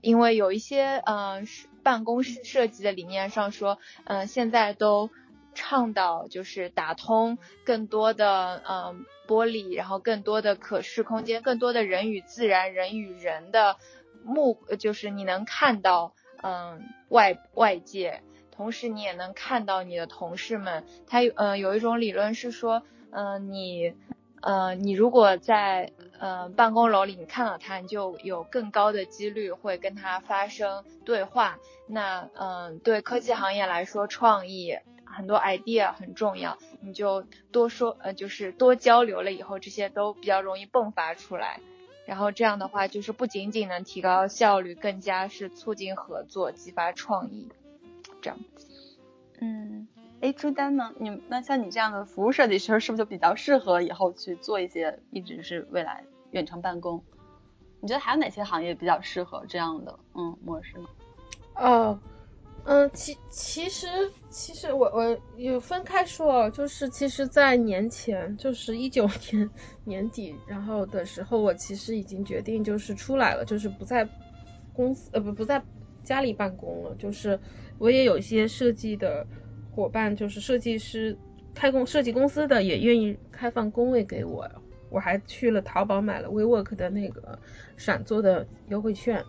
[0.00, 1.48] 因为有一些嗯
[1.82, 5.10] 办公室设计的理念上说，嗯现在都
[5.52, 13.76] 倡导就是打通更多的嗯玻璃，然后更多的可视空间，更多的人与自然、人与人的
[14.22, 18.22] 目，就是你能看到嗯外外界。
[18.60, 23.94] 同时，你也能看到你的同事们，他呃有一种理论是说，嗯，你，
[24.42, 31.58] 呃，你如果在呃办公楼里，你看到他，你就有更高的几率会跟他发生对话。
[31.86, 41.60] 那，嗯，对科技行业来说，创意很多 idea 很重要，你就多说，呃，就是多交流了以后，这些都比较容易迸发出来。
[42.04, 47.48] 然后这样的话，就是不仅仅能提高效率，更加是促进合作，激发创意。
[48.20, 48.66] 这样子，
[49.40, 49.88] 嗯，
[50.20, 50.92] 哎，朱丹呢？
[50.98, 57.02] 你那像你这样的服务设计师，是不是就比较适合以后去做一些一直是未来远程办公？
[57.80, 60.86] 你觉得还有哪些行业比较适合这样的嗯模式呢？
[61.54, 61.98] 哦，
[62.64, 63.86] 嗯，其其实
[64.28, 69.50] 其实我我有分开说，就是其实，在年前，就是一九年
[69.84, 74.06] 年底，然后的时候，我其实已经决定就是出来了，就是不在
[74.74, 75.62] 公司呃不不在
[76.04, 77.40] 家里办公了，就是。
[77.80, 79.26] 我也有一些设计的
[79.74, 81.16] 伙伴，就是设计师
[81.54, 84.46] 开工设计公司的，也愿意开放工位给我。
[84.90, 87.38] 我还去了淘宝买了 WeWork 的那个
[87.78, 89.24] 闪做的优惠券。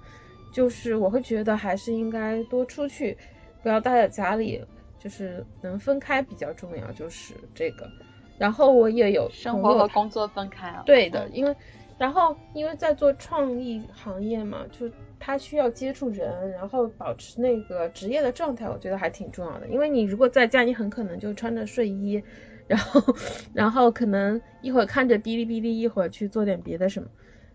[0.51, 3.17] 就是我会觉得还是应该多出去，
[3.63, 4.61] 不要待在家里，
[4.99, 7.89] 就是能分开比较重要，就是这个。
[8.37, 10.83] 然后我也有生活和工作分开啊。
[10.85, 11.55] 对的，因为
[11.97, 14.91] 然后因为在做创意行业嘛，就。
[15.23, 19.67] 他需要接触人，然后保持那个职业的状态，我觉得还挺重要的。
[19.67, 22.21] 因为你如果在家，你很可能就穿着睡衣，
[22.65, 23.15] 然后，
[23.53, 27.07] 然后可能一会儿看着哔哩哔哩，一会儿去做点别的什么，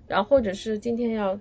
[0.06, 1.36] 然后或者是今天要，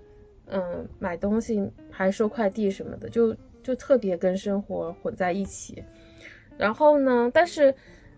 [0.47, 5.83] 嗯，买东西还收快递什么的，就就特别跟生活混在一起。
[6.57, 7.73] 然后呢，但是。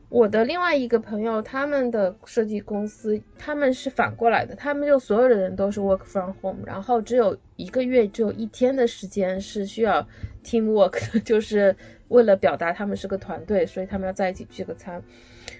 [0.09, 10.01] 我的另外一个朋友，他们的设计公司，他们是反过来的，他们就所有的人都是 work from home，然后只有一个月只有一天的时间是需要
[10.45, 11.75] team work， 就是
[12.07, 15.03] 为了表达他们是个团队，所以他们要在一起聚个餐，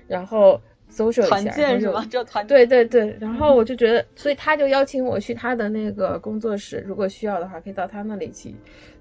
[0.08, 2.06] 然后 social 一下，团建是吗？
[2.10, 8.56] 就团对对对，然后我就觉得，所以他就邀请我去他的那个工作室，如果需要的话，可以到他那里去，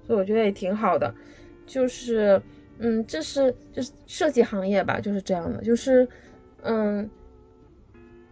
[0.05, 1.15] 所以我觉得也挺好的，
[1.65, 2.41] 就是。
[2.79, 6.07] 嗯，这是就是设计行业吧，就是这样的，就是，
[6.63, 7.09] 嗯，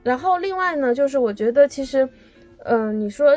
[0.04, 2.08] 然后另外呢，就是我觉得其实，
[2.60, 3.36] 嗯，你说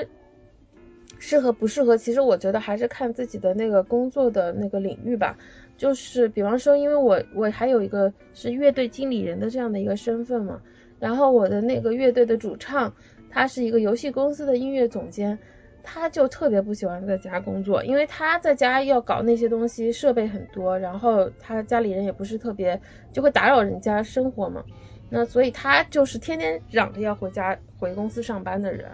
[1.19, 5.37] 适合不适合，其实我觉得还是看自己的那个工作的那个领域吧。
[5.77, 10.61] 就是比方说，因为我我还有一个是乐队经理人的这样的一个身份嘛，
[10.99, 12.93] 然后我的那个乐队的主唱，
[13.31, 15.39] 他是一个游戏公司的音乐总监，
[15.83, 22.79] 他就特别不喜欢在家工作，因为他在家要搞那些东西，设备很多，然后他家里人也不是特别，
[23.13, 24.63] 就会打扰人家生活嘛。
[25.09, 28.91] 那所以他就是天天嚷着要回家回公司上班的人，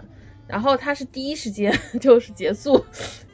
[0.47, 2.85] 然后他是第一时间 就是结束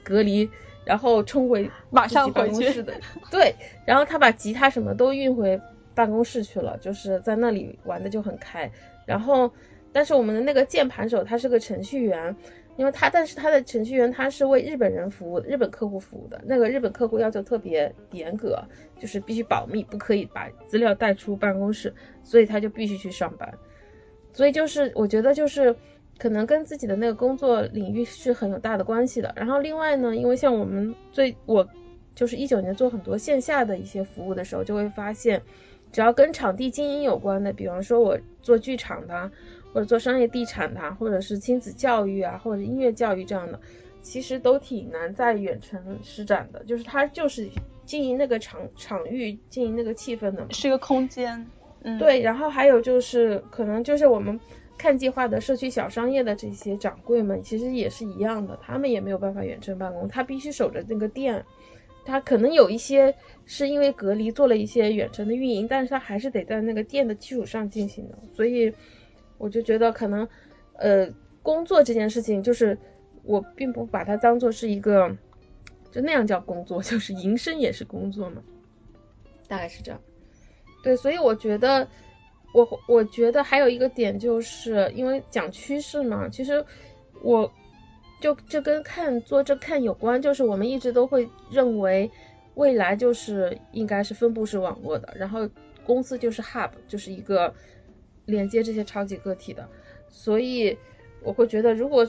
[0.04, 0.50] 隔离，
[0.84, 2.94] 然后冲回马上回公室的，
[3.30, 3.54] 对，
[3.86, 5.62] 然后他把吉他什么都运回
[5.94, 8.68] 办公室去了，就是在那里玩的就很开。
[9.06, 9.52] 然后，
[9.92, 12.36] 但是我们的那个键盘手他是个程序员。
[12.82, 16.42] 因为他，但是他的程序员他是为日本人服务，日本客户服务的。
[16.44, 18.60] 那个日本客户要求特别严格，
[19.00, 23.54] 就是必须保密，不可以把资料带出办公室，所以他就必须去上班。
[24.34, 25.76] 所以就是我觉得就是
[26.18, 29.32] 可能跟自己的那个工作领域是很有大的关系的。
[29.36, 31.64] 然后另外呢，因为像我们最我
[32.16, 35.40] 就是一九年做很多线下的一些服务的时候，就会发现，
[35.92, 39.30] 只要跟场地经营有关的，比方说我做剧场的。
[39.74, 43.60] 或者做商业地产的，或者是亲子教育啊，或者音乐教育这样的，
[44.02, 46.64] 其实都挺难在远程施展的。
[46.66, 47.50] 就是它就是
[47.86, 51.46] 经营那个场场域，经营那个气氛的，是一个空间。
[51.84, 52.22] 嗯，对。
[52.22, 54.38] 然后还有就是可能就是我们
[54.78, 61.44] 看计划的社区小商业的这些掌柜们，其实也是一样的，他们也没有办法远程办公，他必须守着那个店。
[62.04, 63.14] 他可能有一些
[63.46, 68.74] 是因为隔离做了一些远程的运营，但是他还是得在那个店的基础上进行的，所以。
[69.42, 70.28] 我就觉得可能，
[70.74, 71.10] 呃，
[71.42, 72.78] 工作这件事情，就是
[73.24, 75.10] 我并不把它当做是一个，
[75.92, 78.44] 就那样叫工作， 就是营生也是工作嘛，
[79.48, 80.00] 大概是这样。
[80.84, 81.88] 对，所以我觉得，
[82.54, 86.64] 我我觉得还有一个点，就是因为讲趋势嘛，其实
[87.24, 87.52] 我
[88.20, 92.10] 就这跟看做这看有关，就是我们一直都会认为
[92.54, 95.50] 未来就是应该是分布式网络的，然后
[95.84, 97.52] 公司就是 hub，就是一个。
[98.26, 99.68] 连接这些超级个体的，
[100.10, 100.78] 所以
[101.22, 102.08] 我会觉得，如果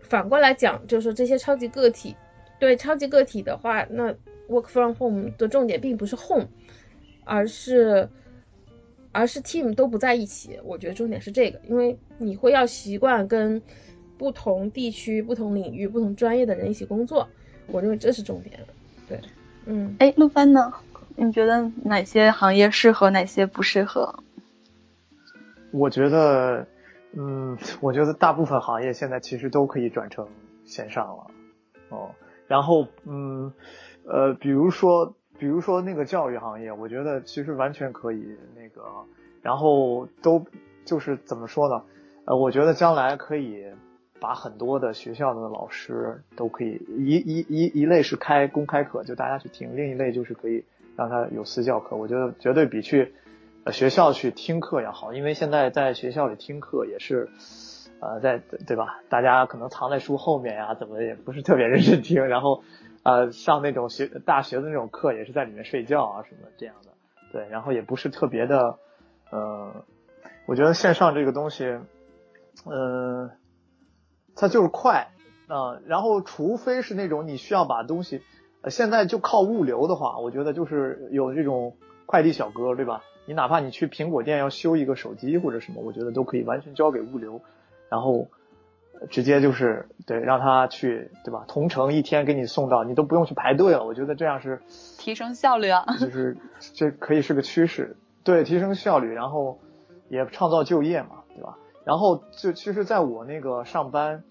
[0.00, 2.14] 反过来讲，就是说这些超级个体，
[2.58, 4.12] 对超级个体的话，那
[4.48, 6.46] work from home 的重点并不是 home，
[7.24, 8.08] 而是
[9.10, 10.58] 而是 team 都不在一起。
[10.64, 13.60] 我觉得重点是这个，因为你会要习惯跟
[14.18, 17.28] 不同地区、不同领域、不同专业的人一起工作。
[17.68, 18.60] 我认为这是重点。
[19.08, 19.18] 对，
[19.66, 20.72] 嗯，哎，陆帆呢？
[21.16, 24.22] 你觉得哪些行业适合，哪些不适合？
[25.72, 26.66] 我觉得，
[27.12, 30.28] 嗯，我觉得大部分行业现在其实都可以转成
[30.64, 31.26] 线上了，
[31.88, 32.10] 哦，
[32.46, 33.52] 然后，嗯，
[34.06, 38.82] 呃，比如说，比如说那个教育行业，我觉得其实完全可以那个，
[39.40, 40.44] 然后都
[40.84, 41.82] 就是怎么说呢？
[42.26, 43.64] 呃，我觉得将来可以
[44.20, 50.62] 把很多的学校的老师都可以一一一一类是开公开课，就大家去听，另一类就是可以
[50.96, 53.14] 让他有私教课，我觉得绝对比去。
[53.70, 57.28] 学校去听课也好，因为现在在学校里听课也是，
[58.00, 59.00] 呃，在对吧？
[59.08, 62.64] 大家可能藏在书后面呀，怎么也不是特别认真听，然后，
[63.04, 66.90] 呃，上那种学大学的那种课也是在里面睡觉啊什么这样的，
[67.30, 68.78] 对，然后也不是特别的，
[69.30, 69.84] 呃，
[70.46, 71.78] 我觉得线上这个东西，
[72.66, 73.30] 嗯，
[74.34, 75.12] 它就是快
[75.46, 78.22] 啊，然后除非是那种你需要把东西，
[78.62, 83.04] 呃，现在就靠物流的话，我觉得就是有这种快递小哥，对吧？
[83.24, 87.40] 你哪怕你去苹果店要修一个手机或者什么，我觉得都可以完全交给物流，
[87.88, 88.26] 然后
[89.10, 91.44] 直接就是对让他去对吧？
[91.46, 93.84] 同城一天给你送到，你都不用去排队了。
[93.84, 94.60] 我觉得这样是
[94.98, 96.36] 提升效率啊，就是
[96.74, 99.58] 这可以是个趋势，对，提升效率，然后
[100.08, 101.56] 也创造就业嘛，对吧？
[101.84, 104.24] 然后就其实在我那个上班，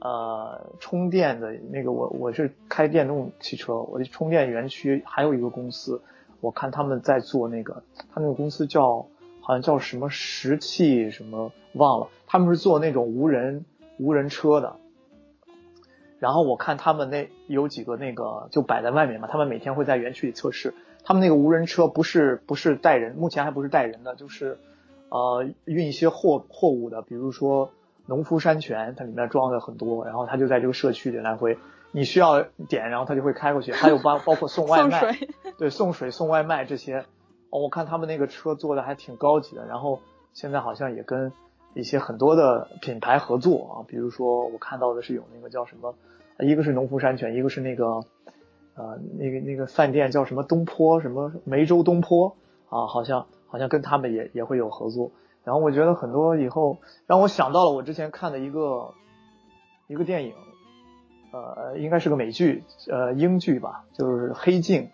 [0.00, 6.02] 呃，充电的那个我我是开电动汽车，我的充电园区还有一个公司。
[6.40, 7.82] 我看他们在做那个，
[8.12, 9.06] 他那个公司叫
[9.40, 13.64] 好像叫什么石器什么忘了，他们是做那种无人
[13.98, 14.76] 无人车的。
[16.18, 20.72] 然后我看他们那有几个那个就摆在外面嘛，他们每天会在园区里测试。
[21.04, 24.58] 他们那个无人车不是不是带人，目前还不是带人的，就是
[25.08, 27.70] 呃运一些货货物的，比如说
[28.06, 31.58] 农夫山泉，它里面装的很多，然后它就在这个社区里来回。
[31.96, 33.72] 你需要点，然后他就会开过去。
[33.72, 35.16] 还有包包括送外卖，
[35.56, 37.06] 对，送水、送外卖这些。
[37.48, 39.64] 哦，我看他们那个车做的还挺高级的。
[39.64, 40.00] 然后
[40.34, 41.32] 现在好像也跟
[41.72, 45.94] 一些很多的品牌合作啊，比如说我看到的是有那个叫什么，
[46.40, 47.86] 一个是农夫山泉，一个是那个
[48.74, 52.36] 呃那个那个饭店叫什么东坡什么梅州东坡
[52.68, 55.12] 啊，好像好像跟他们也也会有合作。
[55.44, 56.76] 然后我觉得很多以后
[57.06, 58.92] 让我想到了我之前看的一个
[59.86, 60.34] 一个电影。
[61.32, 64.82] 呃，应该是个美剧，呃，英剧吧，就是《黑镜》。《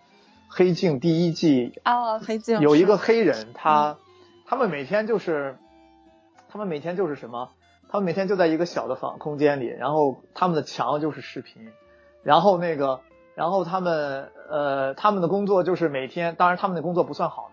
[0.55, 3.97] 黑镜》第一季啊，《黑镜》有一个黑人，他
[4.45, 5.57] 他们每天就是
[6.47, 7.49] 他们每天就是什么？
[7.89, 11.69] 他们每天就在一个小的房空间里，然后他们的墙就是视频，
[12.23, 13.01] 然后那个，
[13.35, 17.49] 然后他们呃，他们的工作就是每天，当然他们的工作不算好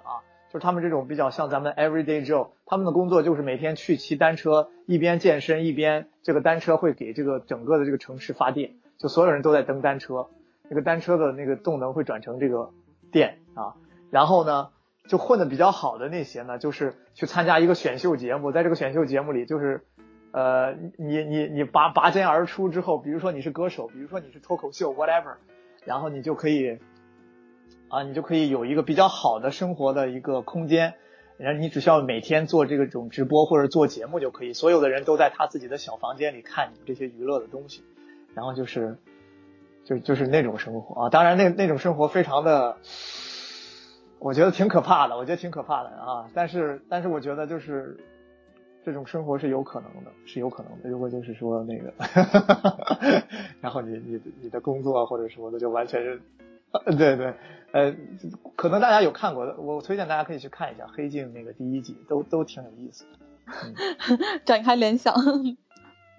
[0.53, 8.73] 就是他们这种比较像咱们 everyday Joe，他们的工作就是每天去骑单车，一边健身一边这个单车会给这个整个的这个城市发电。
[8.99, 10.27] 就所有人都在蹬单车，
[10.69, 12.71] 那个单车的那个动能会转成这个
[13.11, 13.75] 电啊，
[14.11, 14.71] 然后呢，
[15.09, 19.87] 就混的比较好的那些呢，就是去参加一个选秀节目，在这个选秀节目里，就是
[20.33, 25.37] 呃，你你你拔拔尖而出之后，比如说你是歌手，比如说你是脱口秀，whatever，
[25.85, 26.79] 然后你就可以
[27.91, 30.95] 啊，你就可以有一个比较好的生活的一个空间，
[31.37, 37.83] 然后你只需要每天做这个种直播或者做节目就可以，所有的人都在他自己的小房间里看你们这些娱乐的东西。
[38.33, 38.97] 然后就是，
[39.85, 42.77] 就就是那种生活啊，当然那那种生活非常的，
[44.21, 46.31] 我觉得挺可怕的，我觉得挺可怕的啊。
[46.33, 47.99] 但是但是我觉得就是
[48.85, 50.89] 这种生活是有可能的，是有可能的。
[50.89, 51.93] 如果就是说那个，
[53.61, 56.23] 然后你你你的工作或者什么的就完全是，
[56.97, 57.35] 对对，
[57.73, 57.95] 呃，
[58.57, 63.19] 可能大家有看过，我推荐大家可以去看一下《黑镜》那个第一季，都都挺有意思的，
[64.45, 65.15] 展开联想。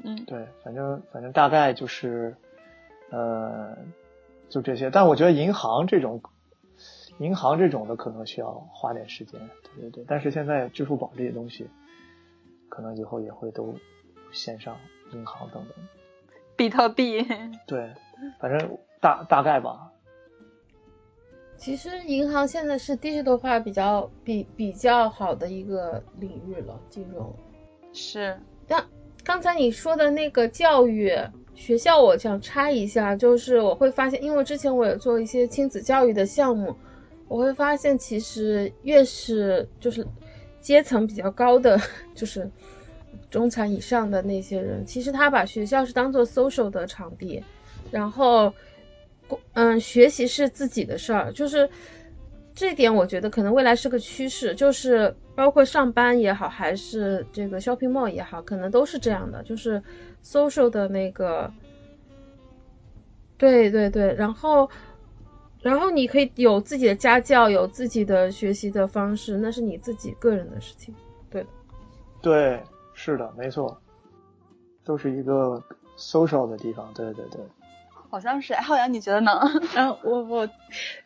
[0.04, 2.36] 嗯，对，反正反正大概就是，
[3.12, 3.78] 呃，
[4.49, 4.89] 就这些。
[4.89, 6.22] 但我觉得银行这种，
[7.20, 9.39] 银行这种的可能需要花点时间，
[9.76, 10.06] 对对对。
[10.08, 11.70] 但是现在支付宝这些东西，
[12.68, 13.76] 可能以后也会都
[14.32, 14.76] 线上
[15.14, 15.74] 银行等等。
[16.58, 17.26] 比特币。
[17.68, 17.93] 对，
[18.39, 19.91] 反正大大概吧。
[21.62, 27.32] 其实银行现在是 digital 化比较比比较好的一个领域了，金融。
[27.93, 28.36] 是。
[28.68, 28.84] 但。
[29.24, 31.16] 刚才你说的那个教育
[31.53, 36.76] 学校，我想插一下，就是我会发现，因为之前我有做一些亲子教育的项目，
[37.28, 40.03] 我会发现其实越是就是
[40.59, 41.80] 阶层比较高的，
[42.16, 42.49] 就是
[43.30, 47.43] 中产以上的那些人，其实他把学校是当做 social 的场地，
[47.91, 48.51] 然后，
[49.53, 51.69] 嗯，学习是自己的事儿，就是。
[52.53, 59.82] 这点我觉得可能未来是个趋势，就是包括上班也好，还是这个 shopping mall 也好，可能都是这样的，就是
[60.21, 61.51] social 的那个，
[63.38, 64.69] 对对对，然后，
[65.61, 70.93] 然后你可以有自己的家教，有自己的学习的方式，那是你自己个人的事情，
[71.29, 71.43] 对，
[72.21, 72.61] 对，
[72.93, 73.75] 是的，没错，
[74.84, 75.59] 都是一个
[75.97, 77.39] social 的地方，对对对。
[78.12, 79.32] 好像是，浩洋，你觉得呢？
[79.74, 80.49] 嗯，我我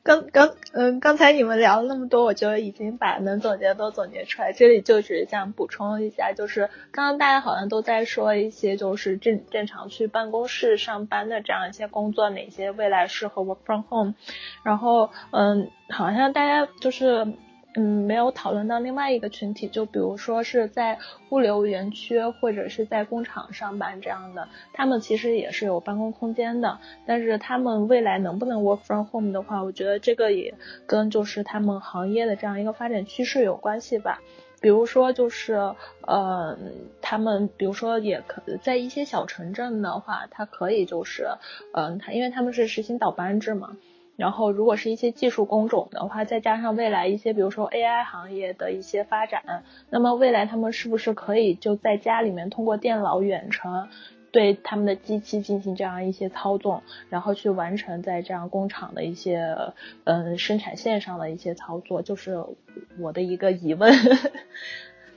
[0.02, 4.52] 刚刚嗯，刚才你们聊了那么多，我就已经把能总结都总结出来。
[4.54, 14.16] 这里就只是想补充一下，就是刚刚大家好像都在说一些，就是正正常去办公室上班的这样一些工作，哪些未来适合 work from home。
[14.64, 17.28] 然后嗯，好像大家就是。
[17.78, 20.98] 嗯，没有讨论到另外一个群体，就比如说是在
[21.30, 30.54] 物流园区或者是在工厂上班这样的，他们其实也是有办公空间的，但是他们未来能不能 work from home 的话，我觉得这个也
[30.88, 34.22] 跟就是他们行业的这样一个发展趋势有关系吧。
[34.62, 35.76] 比如说就是
[36.08, 36.58] 呃，
[37.02, 41.28] 他们比如说也可在一些小城镇的话，它可以就是
[41.74, 43.76] 嗯，他因为他们是实行倒班制嘛。
[44.16, 53.90] 然后，如果是一些技术工种的话，再加上未来一些，比如说 AI 行业的一些发展，那么未来他们是不是可以就在家里面通过电脑远程
[54.32, 59.56] 对他们的机器进行这样一些操纵，然后去完成在这样工厂的一些
[60.06, 62.44] 嗯生产线上的一些操作，就是
[63.00, 63.94] 我的一个疑问。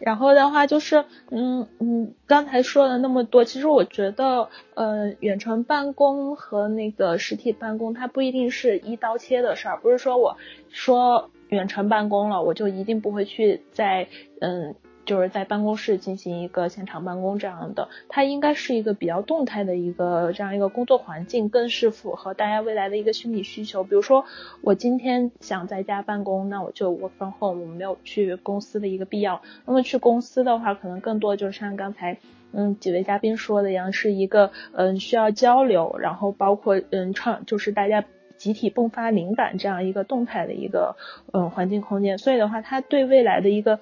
[0.01, 10.37] 然后的话就是，嗯嗯，刚才说了那么多，其实我觉得，呃，远程办公和那个实体办公，它不一定是一刀切的事儿，不是说我
[10.71, 14.09] 说远程办公了，我就一定不会去在，
[14.41, 14.75] 嗯。
[15.09, 23.85] 就是在办公室进行一个现场办公这样的，它应该是一个比较动态的一个这样一个工作环境，更是符合大家未来的一个心理需求。
[23.85, 24.27] 比如说，
[24.61, 29.41] 我今天想在家办公，那我就 work from home，我没有去公司的一个必要。
[29.65, 32.19] 那么去公司的话，可能更多就是像刚才
[32.53, 38.05] 嗯几位嘉宾说的一样，是一个嗯需要交流，然后包括嗯创就是大家
[38.37, 40.97] 集体迸发灵感这样一个动态的一个
[41.33, 42.19] 嗯环境空间。
[42.19, 43.81] 所以的话，它对未来的一个。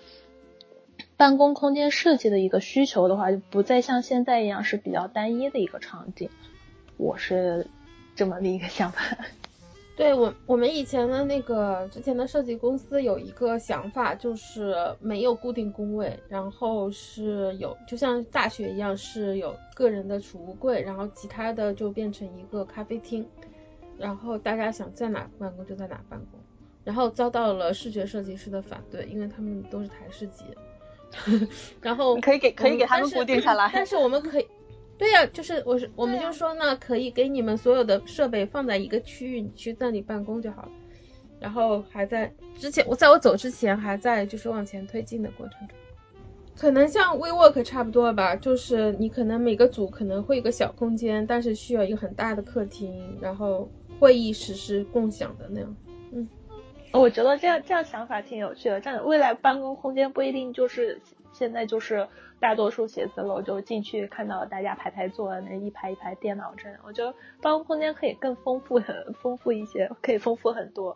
[1.17, 6.29] 办公空间设计的一个需求的话，就不再像现在一样是比较单一的一个场景，
[6.97, 7.67] 我是
[8.15, 9.01] 这么的一个想法。
[9.97, 23.27] 对我，我们以前的那个之前的设计公司有一个想法，就是没有固定工位，然后是有，就像大学一样，是有个人的储物柜，然后其他的就变成一个咖啡厅，
[23.97, 26.39] 然后大家想在哪办公就在哪办公，
[26.85, 30.45] 然后遭到了视觉设计师的反对，因为他们都是台式机，
[31.81, 34.47] 然后你可以给可以给他们固定下来，但是我们可以。
[34.99, 40.69] 对呀，就是我是我们就说呢，可以给你们所有的设备放在一个区域，你去那里办公就好了。
[41.39, 45.77] 然后还在之前，我在我走之前还在就是往前推进的过程中，
[46.57, 55.77] 可能像 WeWork 差不多吧，就是你可能每个组可能会有个小空间，但是需要一个很大的客厅，然后会议室是共享的那样。
[56.93, 61.01] 我觉得这样这样想法挺有趣的，这样未来办公空间不一定就是
[61.33, 62.09] 现在就是。
[62.39, 67.11] 大多数写字楼就进去看到大家排排坐，那一排一排电脑这样，我觉得
[67.41, 70.95] 办公空间可以更丰富、很丰富一些，可以丰富很多。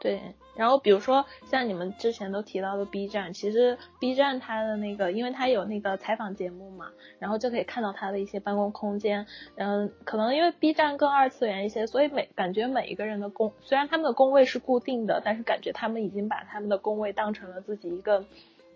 [0.00, 9.26] 对，然后比如说像你们之前都提到的 B 站，其实 B 站它的那个，因为它有那个采访节目嘛，然后就可以看到它的一些办公空间。
[9.56, 18.24] 嗯，可能因为 B 站更二次元一些，所以每感觉每一个人的工，虽然他们的工位是固定的，但是感觉他们已经把他们的工位当成了自己一个。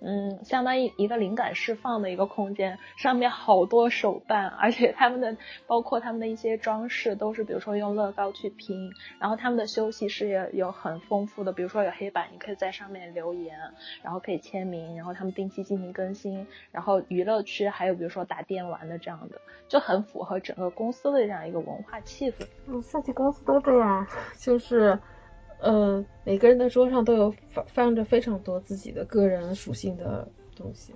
[0.00, 5.36] 嗯，相当于一个灵感释放的一个空间，上面好多手办，而且他们的
[5.66, 13.58] 包括他们的一些装饰都是，比如说用乐高去拼，然后他们的休息室也有很丰富的，比如说有黑板，你可以在上面留言，
[14.02, 22.46] 然后可以签名，然后他们定期进行更新，然后娱乐区还有比如说打电玩的这样的，就很符合整个公司的这样一个文化气氛。
[22.66, 24.06] 嗯，设计公司都这样，
[24.38, 24.98] 就是。
[25.60, 30.92] 呃，每个人的桌上都有放放着非常多自己的个人属性的东西。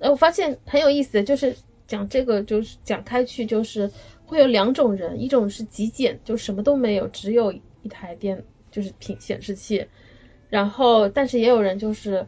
[0.00, 1.54] 呃，我发现很有意思，就是
[1.86, 3.90] 讲这个，就是讲开去，就是
[4.24, 7.52] 会有两种人，一种是极简，就什么都没有，只有
[7.82, 9.86] 一台电，就是屏显示器。
[10.48, 12.26] 然后，但是也有人就是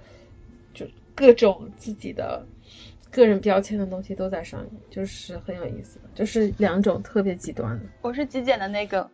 [0.73, 2.47] 就各种自己的
[3.11, 7.87] 个人标签的东西都在上面，就是很有意思，就是两种特别极端的。
[8.03, 9.11] 我是极简的那个。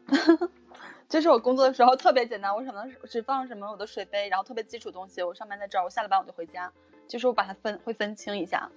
[1.08, 6.72] 就是我工作的时候特别简单，我可能只放什么我的水杯，然后特别基础东西，我上班在这儿，我下了班我就回家，
[7.06, 8.70] 就是我把它分会分清一下。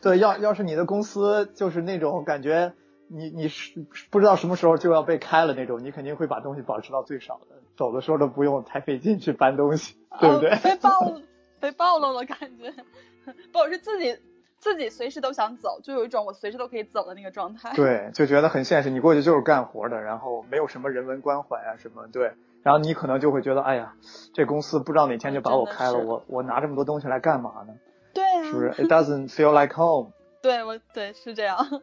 [0.00, 2.74] 对，要要是你的公司就是那种感觉，
[3.08, 10.56] 你你是不知道什么时候就要被开了那种，你肯定会把东西保持到最少的，走的时候都不用太费劲去搬东西，对不对？
[10.62, 11.20] 被暴
[11.58, 12.72] 被暴露了感觉，
[13.52, 14.16] 不，我是自己。
[14.60, 17.72] 自己随时都想走，就有一种我随时都可以走的那个状态。
[17.74, 18.90] 对，就觉得很现实。
[18.90, 22.06] 你过去就是干活的，然后没有什么人文关怀啊什么。
[22.08, 22.32] 对，
[22.62, 23.94] 然后你可能就会觉得，哎呀，
[24.34, 27.74] 这公司不知道哪天就把我开了，我我拿这么多东西来干嘛呢？
[28.12, 30.12] 对啊，是不是？It doesn't feel like home。
[30.42, 31.82] 对，我对是这样。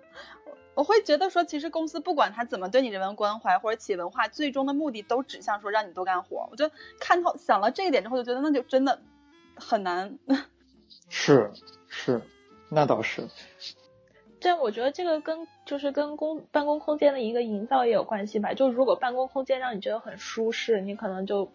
[0.73, 6.49] 我会觉得说，其实公司不管他怎么对你人文关怀或者企业文化，最终的目的都指向说让你多干活。
[6.51, 6.69] 我就
[6.99, 8.99] 看透想了这一点之后，就觉得那就真的
[9.55, 10.19] 很难。
[11.07, 11.51] 是
[11.87, 12.21] 是。
[12.69, 13.21] 那倒是，
[14.39, 18.53] 这我觉得这个跟就是跟公办公空间的一个营造也有关系吧。
[18.53, 21.51] 就如果办公空间让你觉得很舒适，你可能就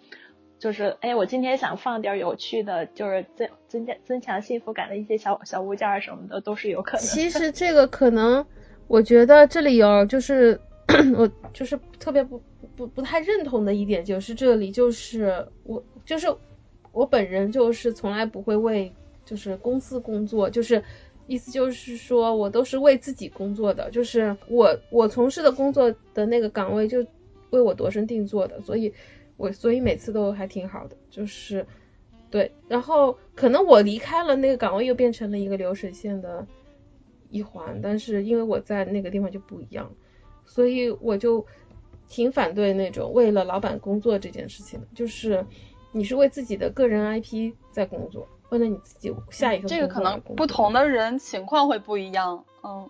[0.59, 7.01] 就是哎，我今天想放点有趣的，就是增增加增强幸福感的一些小小物件什么的，都是有可能。
[7.05, 8.47] 其实这个可能，
[8.87, 10.59] 我觉得这里有就是
[11.17, 12.41] 我就是特别不
[12.77, 16.29] 不不太认同的一点，就是这里就是我就是
[16.93, 18.93] 我本人就是从来不会为。
[19.31, 20.83] 就是公司工作，就是
[21.29, 26.99] 意思就是说我都是为自己工作的，就是我我从事的工作的那个岗位就
[27.51, 28.93] 为我度身定做的，所以
[29.37, 31.65] 我所以每次都还挺好的，就是
[32.29, 32.51] 对。
[32.67, 36.45] 然后可能我离开了那个岗位，又变成了一个流水线的
[37.29, 39.89] 一环，但是因为我在那个地方就不一样，
[40.45, 41.47] 所以我就
[42.09, 45.47] 挺反对那种为了老板工作这件事情的，就是
[45.93, 48.29] 你是为自己的个人 IP 在工作。
[48.51, 52.89] 为了你自己下一个，这个可能不同的人情况会不一样，嗯，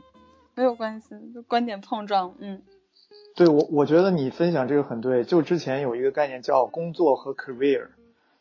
[0.55, 1.15] 没有关系，
[1.47, 2.63] 观点碰撞，嗯，
[3.37, 7.89] 对我我觉得你分享这个很对，就之前有一个概念叫工作和 career，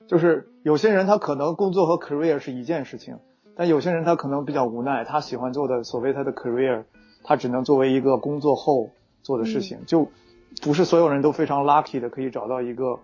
[0.07, 3.20] 就是有些人他可能工作和 career 是一件事情，
[3.55, 6.84] 但有些人他可能比较无奈，他喜欢做的所谓他的 career，
[7.24, 8.89] 他只能作为一个工作后
[9.24, 10.09] 做的事情，就
[10.61, 12.99] 不是所有人都非常 lucky 的可以找到一个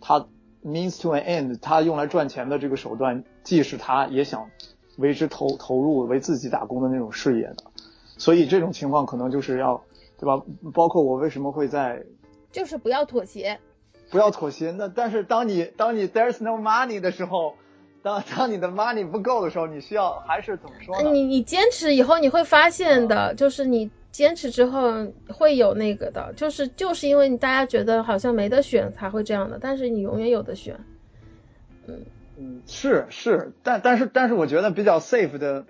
[0.00, 0.26] 他。
[0.64, 4.48] Means to an end，他用来赚钱的这个手段，既是他也想
[4.96, 7.64] 为之投投入、为自己打工的那种事业的，
[8.16, 9.82] 所以这种情况可能就是要，
[10.18, 10.42] 对吧？
[10.72, 12.02] 包括我为什么会在，
[12.50, 13.58] 就是不要妥协，
[14.10, 14.70] 不要妥协。
[14.70, 17.54] 那但是当你当你 there's no money 的时候，
[18.02, 21.02] 当当你的 money 不够的时候，你需要还是怎么说？
[21.02, 24.92] 你你坚持以后你会发现的，就是你坚持之后
[25.28, 30.78] 会有那个的，就是就是因为你大家觉得好像没得选才会这样的，但是你永远有的选。
[31.88, 32.00] 嗯
[32.38, 35.64] 嗯，是是，但但是但是我觉得比较 safe 的，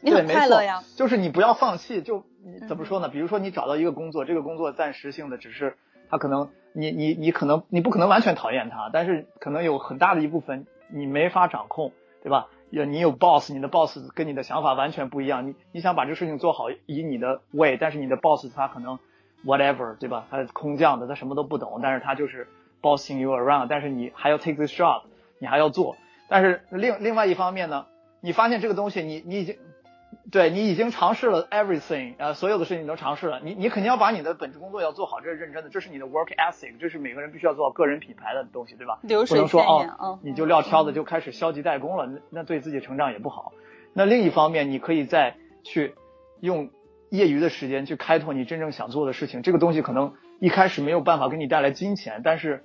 [0.00, 3.10] 你很快乐呀，就是你不要放弃，就你怎么说呢？
[3.10, 5.76] 比如说你找到一个工作，这个工作暂时性的，只是
[6.08, 12.48] 他可能你你你可能你不可能完全讨厌他，但是可能有很大的一部分你没法掌控，对吧？
[12.74, 18.98] 有你有 boss，你的 boss 跟你的想法完全不一样，你你想把这个事情做好，以你的 way，但是你的 boss 他可能
[19.44, 20.26] whatever，对吧？
[20.30, 22.48] 他空降的，他什么都不懂，但是他就是
[22.82, 25.02] bossing you around，但是你还要 take this job。
[25.40, 25.96] 你还要做，
[26.28, 27.84] 但是另另外一方面呢，
[28.20, 29.58] 你发现这个东西，你你已经，
[30.30, 38.98] 对你已经尝试了 everything，呃，所有的事情你都尝试了，你你肯定要把你的本职工作要做好，这是认真的，这是你的 work ethic，这是每个人必须要做个人品牌的东西，对吧？
[39.02, 43.52] 不能说哦，你就撂挑子就开始消极怠工了，那那对自己成长也不好。
[43.92, 45.94] 那另一方面，你可以再去
[46.40, 46.70] 用
[47.10, 52.64] 业余的时间去开拓你真正想做的事情，这个东西可能一开始没有办法给你带来金钱，但是。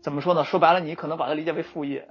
[0.00, 0.44] 怎么说呢？
[0.44, 2.06] 说白了，你可能把它理解为副业，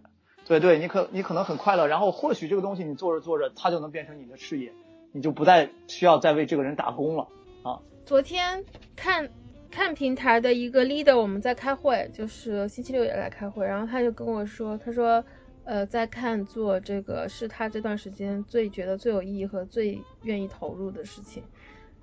[0.46, 4.74] 对对，你可你可能很快乐，然后或许这个东西你做着做着，它就能变成你的事业，
[5.12, 7.28] 你就不再需要再为这个人打工了
[7.64, 7.80] 啊。
[8.06, 8.64] 昨天
[8.96, 9.30] 看
[9.70, 15.24] 看平台的一个 leader，我们在开会，就是星期六也来开会，然后他就跟我说，他说，
[15.64, 21.44] 呃，在看做这个是他这段时间最觉得最有意义和最愿意投入的事情，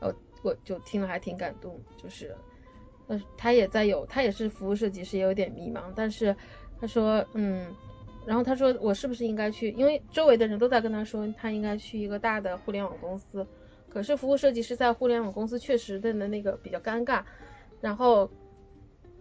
[0.01, 2.35] 呃，我就听了还挺感动，就是。
[3.07, 5.93] 呃，他也在有，他也是服务设计师，也有点迷茫。
[5.95, 6.35] 但是
[6.81, 7.67] 他说，嗯，
[8.27, 9.71] 然后他说，我是不是应该去？
[9.73, 13.47] 因为周围的人都在跟他说，他应该去一个大的互联网公司。
[13.89, 17.23] 可是服务设计师在互联网公司确实的那个比较尴尬。
[17.81, 18.31] 然后，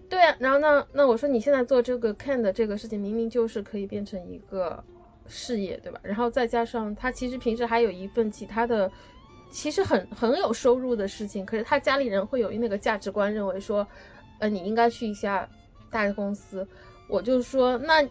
[0.10, 4.84] 对啊，然后那那我说，你现在做这个 can 的这个事情，明明就是可以变成一个
[5.28, 6.00] 事业，对吧？
[6.04, 8.92] 然后再加上他其实平时还有一份其他的。
[9.52, 13.88] 其实很很有收入的事情，可是他家里人会有那个价值观，认为说，
[14.40, 15.48] 呃，你应该去一下
[15.92, 16.68] 大公司。
[17.08, 18.04] 我就说，那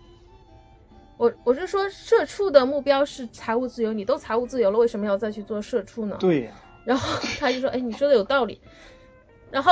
[1.22, 6.16] 我我是说，社畜的目标是财务自由，你都财务自由了，为什么要再去做社畜呢？
[6.18, 6.52] 对呀。
[6.84, 8.60] 然后他就说，哎，你说的有道理。
[9.48, 9.70] 然后，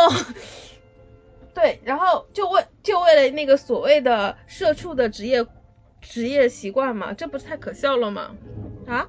[1.53, 5.45] 对，然后就为就为了那个所谓的社畜的职业
[6.01, 8.31] 职业习惯嘛，这不是太可笑了吗？
[8.87, 9.09] 啊？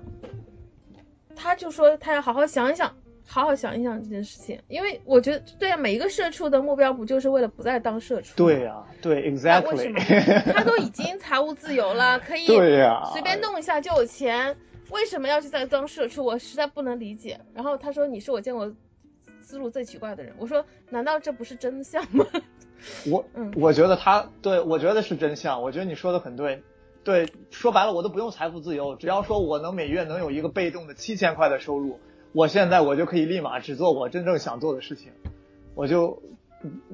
[1.35, 2.95] 他就说他要好好想一想，
[3.31, 8.33] 好好想一想这件事情，因为我觉得对啊，每一个社畜的目标不就是为了不再当社畜？
[8.35, 9.69] 对呀，对，exactly。
[9.69, 9.99] 为什么？
[10.53, 14.57] 他都已经财务自由了，可以对呀，随便弄一下就有钱，
[14.89, 16.25] 为什么要去再当社畜？
[16.25, 17.39] 我实在不能理解。
[17.53, 18.69] 然后他说你是我见过
[19.41, 20.33] 思路最奇怪的人。
[20.37, 22.25] 我说难道这不是真相吗？
[23.09, 23.23] 我
[23.55, 26.61] 我觉得他对我觉得是真相，我觉得你说的很对。
[27.03, 31.99] 对，说白了，我都不用财富自由，只要说我能每月能有一个被动的七千块的收入，
[32.33, 35.11] 我现在我就可以立马只做我真正想做的事情，
[35.75, 36.21] 我就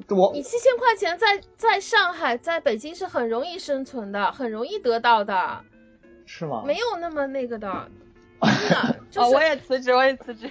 [0.09, 5.61] 我你七千块钱在在上海，在北京是很容易生存的，很容易得到的，
[6.25, 6.63] 是吗？
[6.65, 7.89] 没有那么那个的，
[8.41, 10.49] 真的，就是我也辞职，我也辞职，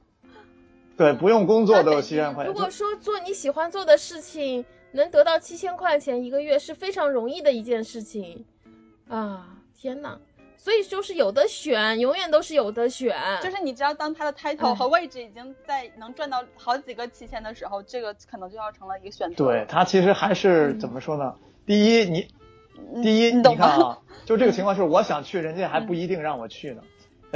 [0.96, 2.52] 对，不用工作都有七千块钱。
[2.52, 4.64] 如果说做你喜欢做的事情。
[4.92, 8.44] 能得到七千块钱一个月是非常容易的一件事情，
[9.06, 10.18] 啊天哪！
[10.62, 13.16] 所以就是有的选，永远都是有的选。
[13.42, 19.36] 就是你知道，当他的 title 和位置已经在能赚到好几个七千的时候，这个可能就要成了一个选择。
[19.36, 21.34] 对他其实还是怎么说呢？
[21.64, 22.28] 第一，你
[23.02, 26.82] 第一，你看啊，就这个情况是， 我想去，人家还不一定让我去呢，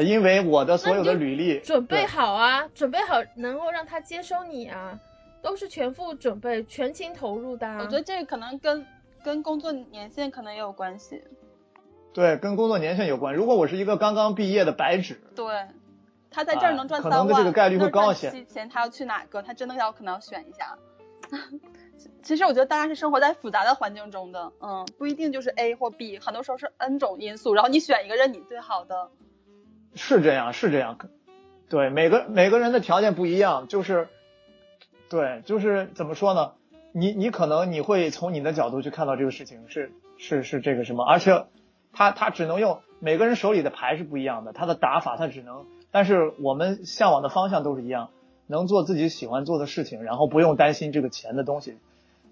[0.02, 5.00] 因为我的所有的履历准备好啊，准备好能够让他接收你啊。
[5.40, 7.70] 都是全副准备、全情投入的。
[7.76, 8.86] 我觉得这个可能跟
[9.22, 11.22] 跟工作年限可能也有关系。
[12.14, 13.34] 对，跟工作年限有关。
[13.34, 15.66] 如果我是一个刚刚毕业的白纸，对，
[16.30, 18.30] 他在这儿能赚三万，可能这个概率会高一些。
[18.30, 19.42] 七千，他要去哪个？
[19.42, 20.78] 他真的要可能要选一下。
[22.22, 29.10] 其实我觉得大家是生活在复杂的环境中的，嗯，不一定就是 A 或 B，很多时候是 N 种因素，然后你选一个认你最好的。
[29.94, 30.98] 是这样，是这样。
[31.68, 34.08] 对，每个每个人的条件不一样，就是。
[35.10, 36.52] 对，就是怎么说呢？
[36.92, 41.44] 你你可能你会从你的角度去看到这个事情是是是这个什么，而且
[41.94, 48.10] 他他只能用每个人手里的牌是不一样的，他的打法他只能，但是我们向往的方向都是一样，
[48.46, 51.78] 能做自己喜欢做的事情，然后不用担心这个钱的东西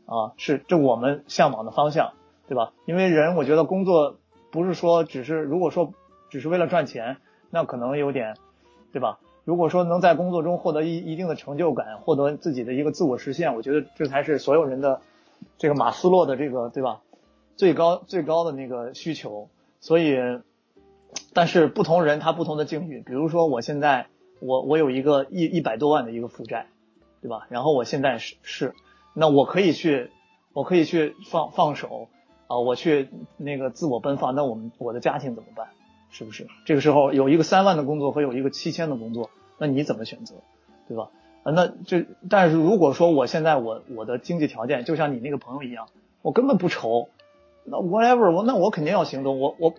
[0.07, 2.13] 啊，是这我们向往的方向，
[2.49, 2.73] 对吧？
[2.87, 4.17] 因为人我觉得工作
[4.51, 5.93] 不是说只是如果说
[6.31, 7.19] 只是为了赚钱，
[7.51, 8.37] 那可能有点，
[8.93, 9.19] 对吧？
[9.45, 15.01] 如果说能在工作中获得一一定的成就感，获得自己的一个自我实现，我觉得这才是所有人的
[15.59, 17.01] 这个马斯洛的这个对吧？
[17.57, 19.49] 最高最高的那个需求。
[19.81, 20.17] 所以，
[21.33, 23.03] 但是不同人他不同的境遇。
[23.05, 24.07] 比如说我现在
[24.41, 26.67] 我我有一个一一百多万的一个负债，
[27.21, 27.47] 对吧？
[27.49, 28.75] 然后我现在是是，
[29.15, 30.11] 那我可以去，
[30.53, 32.09] 我可以去放放手
[32.47, 34.35] 啊，我去那个自我奔放。
[34.35, 35.69] 那我们我的家庭怎么办？
[36.11, 36.47] 是不是？
[36.65, 40.35] 这个时候有一个三万的工作和有一个七千的工作，那你怎么选择，
[40.87, 41.11] 对吧？
[41.43, 45.89] 啊，那这但是如果说我现在我我的经济条件就像你那个朋友一样，
[46.21, 47.09] 我根本不愁，
[47.65, 49.75] 那 whatever 我那我肯定要行动，我我。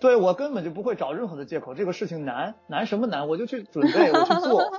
[0.00, 4.72] 对我根本就不会找任何的借口，这个事情难难什么难，我就去准备，我去做，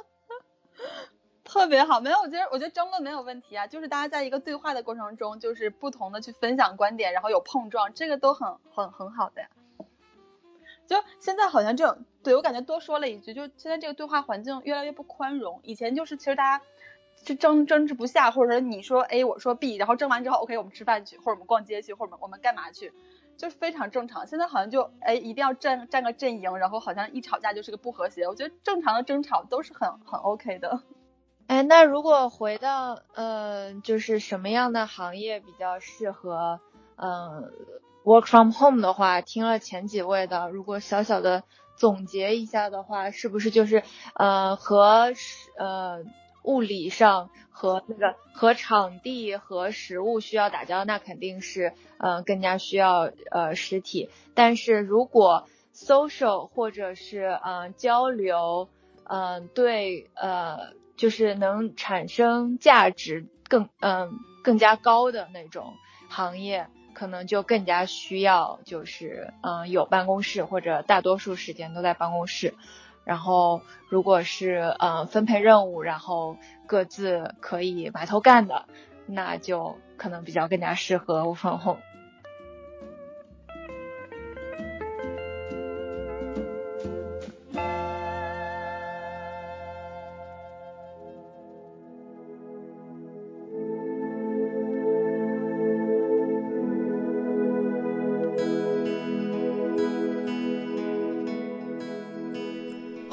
[1.45, 2.01] 特别好。
[2.01, 9.47] 没有，我觉得我觉得争论没有问题啊，就是大家在一个对话的过程中，就是不同的去分享观点，然后有碰撞，这个都很很很好的呀。
[10.87, 15.59] 就现在好像这种，对我感觉多说了一句，就现在这个对话环境越来越不宽容。
[15.61, 16.63] 以前就是其实大家
[17.25, 22.93] 是争争执不下，或者说你说 A 我说 B，然后争完之后 OK 我们吃饭去，或者我们逛街去，或者我们干嘛去。
[23.37, 28.27] 就是非常正常，现在好像就哎一定要站站个阵营，然后好像一吵架就是个不和谐。
[28.27, 30.83] 我觉得正常的争吵都是很很 OK 的。
[31.47, 36.59] 哎，那如果回到呃，就是什么样的行业比较适合
[36.97, 37.51] 嗯
[38.03, 41.43] work from home 的话，听了前几位的，如果小小的
[41.75, 43.81] 总结一下的话，是不是就是
[44.13, 45.13] 呃和
[45.57, 46.03] 呃。
[46.43, 54.09] 物理上和那个和场地和食物需要打交道，那肯定是呃更加需要呃实体。
[54.33, 58.69] 但是如果 social 或者是嗯交流，
[59.03, 64.11] 嗯对呃就是能产生价值更嗯
[64.43, 65.73] 更加高的那种
[66.09, 72.53] 行业，可能就更加需要就是嗯有办公室或者大多数时间都在办公室。
[73.11, 78.63] 然后，如果是呃分配任务，然后各自可以埋头干的，
[79.05, 81.81] 那就可能比较更加适合 work from home。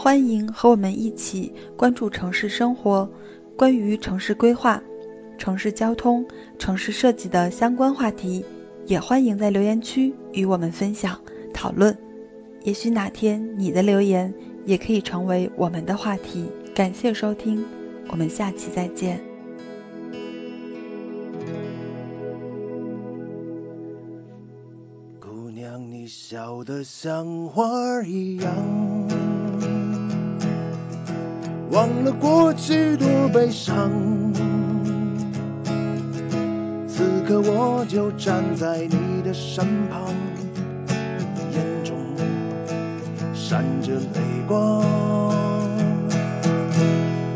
[0.08, 3.06] 欢迎和我们一起关注城市生活，
[3.58, 4.82] 关于城市规划、
[5.36, 6.26] 城市交通、
[6.58, 8.42] 城市设计的相关话题，
[8.86, 11.20] 也欢迎在留言区与我们分享
[11.52, 11.94] 讨论。
[12.62, 14.32] 也许哪天你的留言
[14.64, 16.46] 也可以成为我们的话题。
[16.74, 17.62] 感谢收听，
[18.08, 19.20] 我们下期再见。
[25.20, 28.97] 姑娘，你笑得像花儿一样。
[31.70, 33.90] 忘了过去多悲伤，
[36.88, 40.00] 此刻我就站在你的身旁，
[41.52, 41.94] 眼中
[43.34, 44.82] 闪着泪光。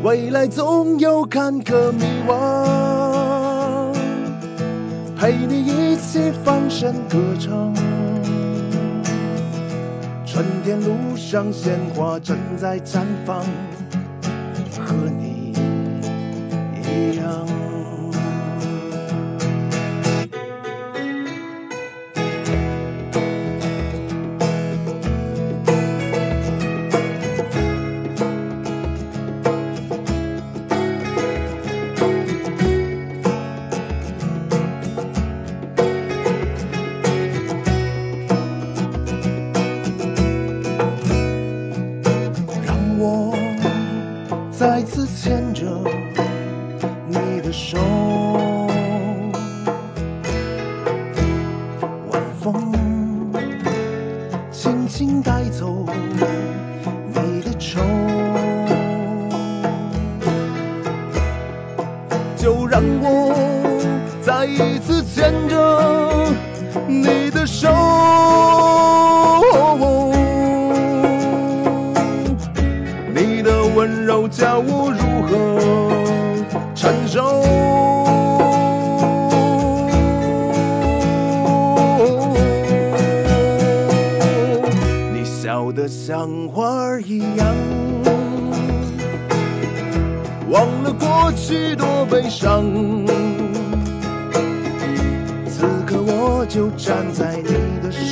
[0.03, 3.95] 未来总有坎坷迷惘，
[5.16, 7.72] 陪你一起放声歌唱。
[10.24, 13.45] 春天路上鲜花正在绽放。
[17.11, 17.72] 一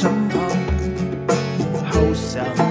[0.00, 0.40] 身旁，
[1.84, 2.69] 好想。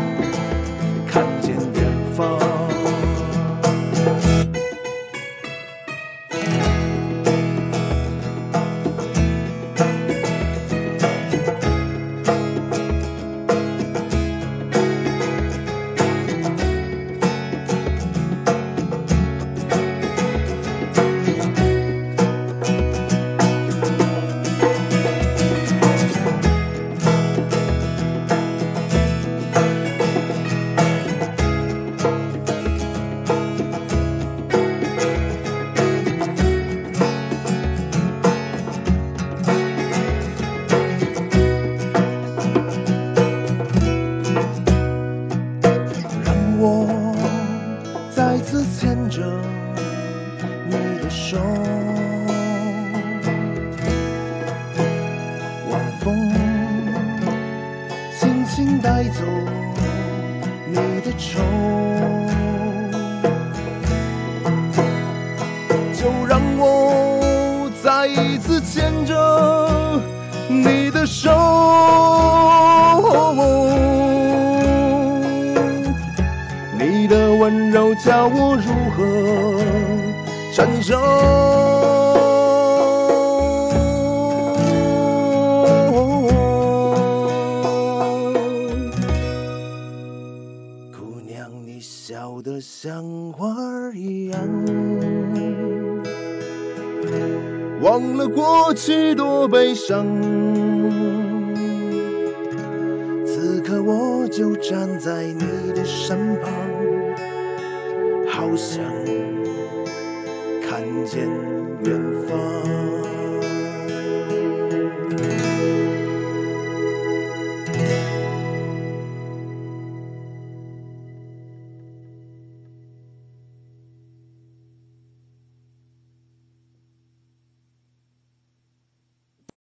[99.89, 100.18] 多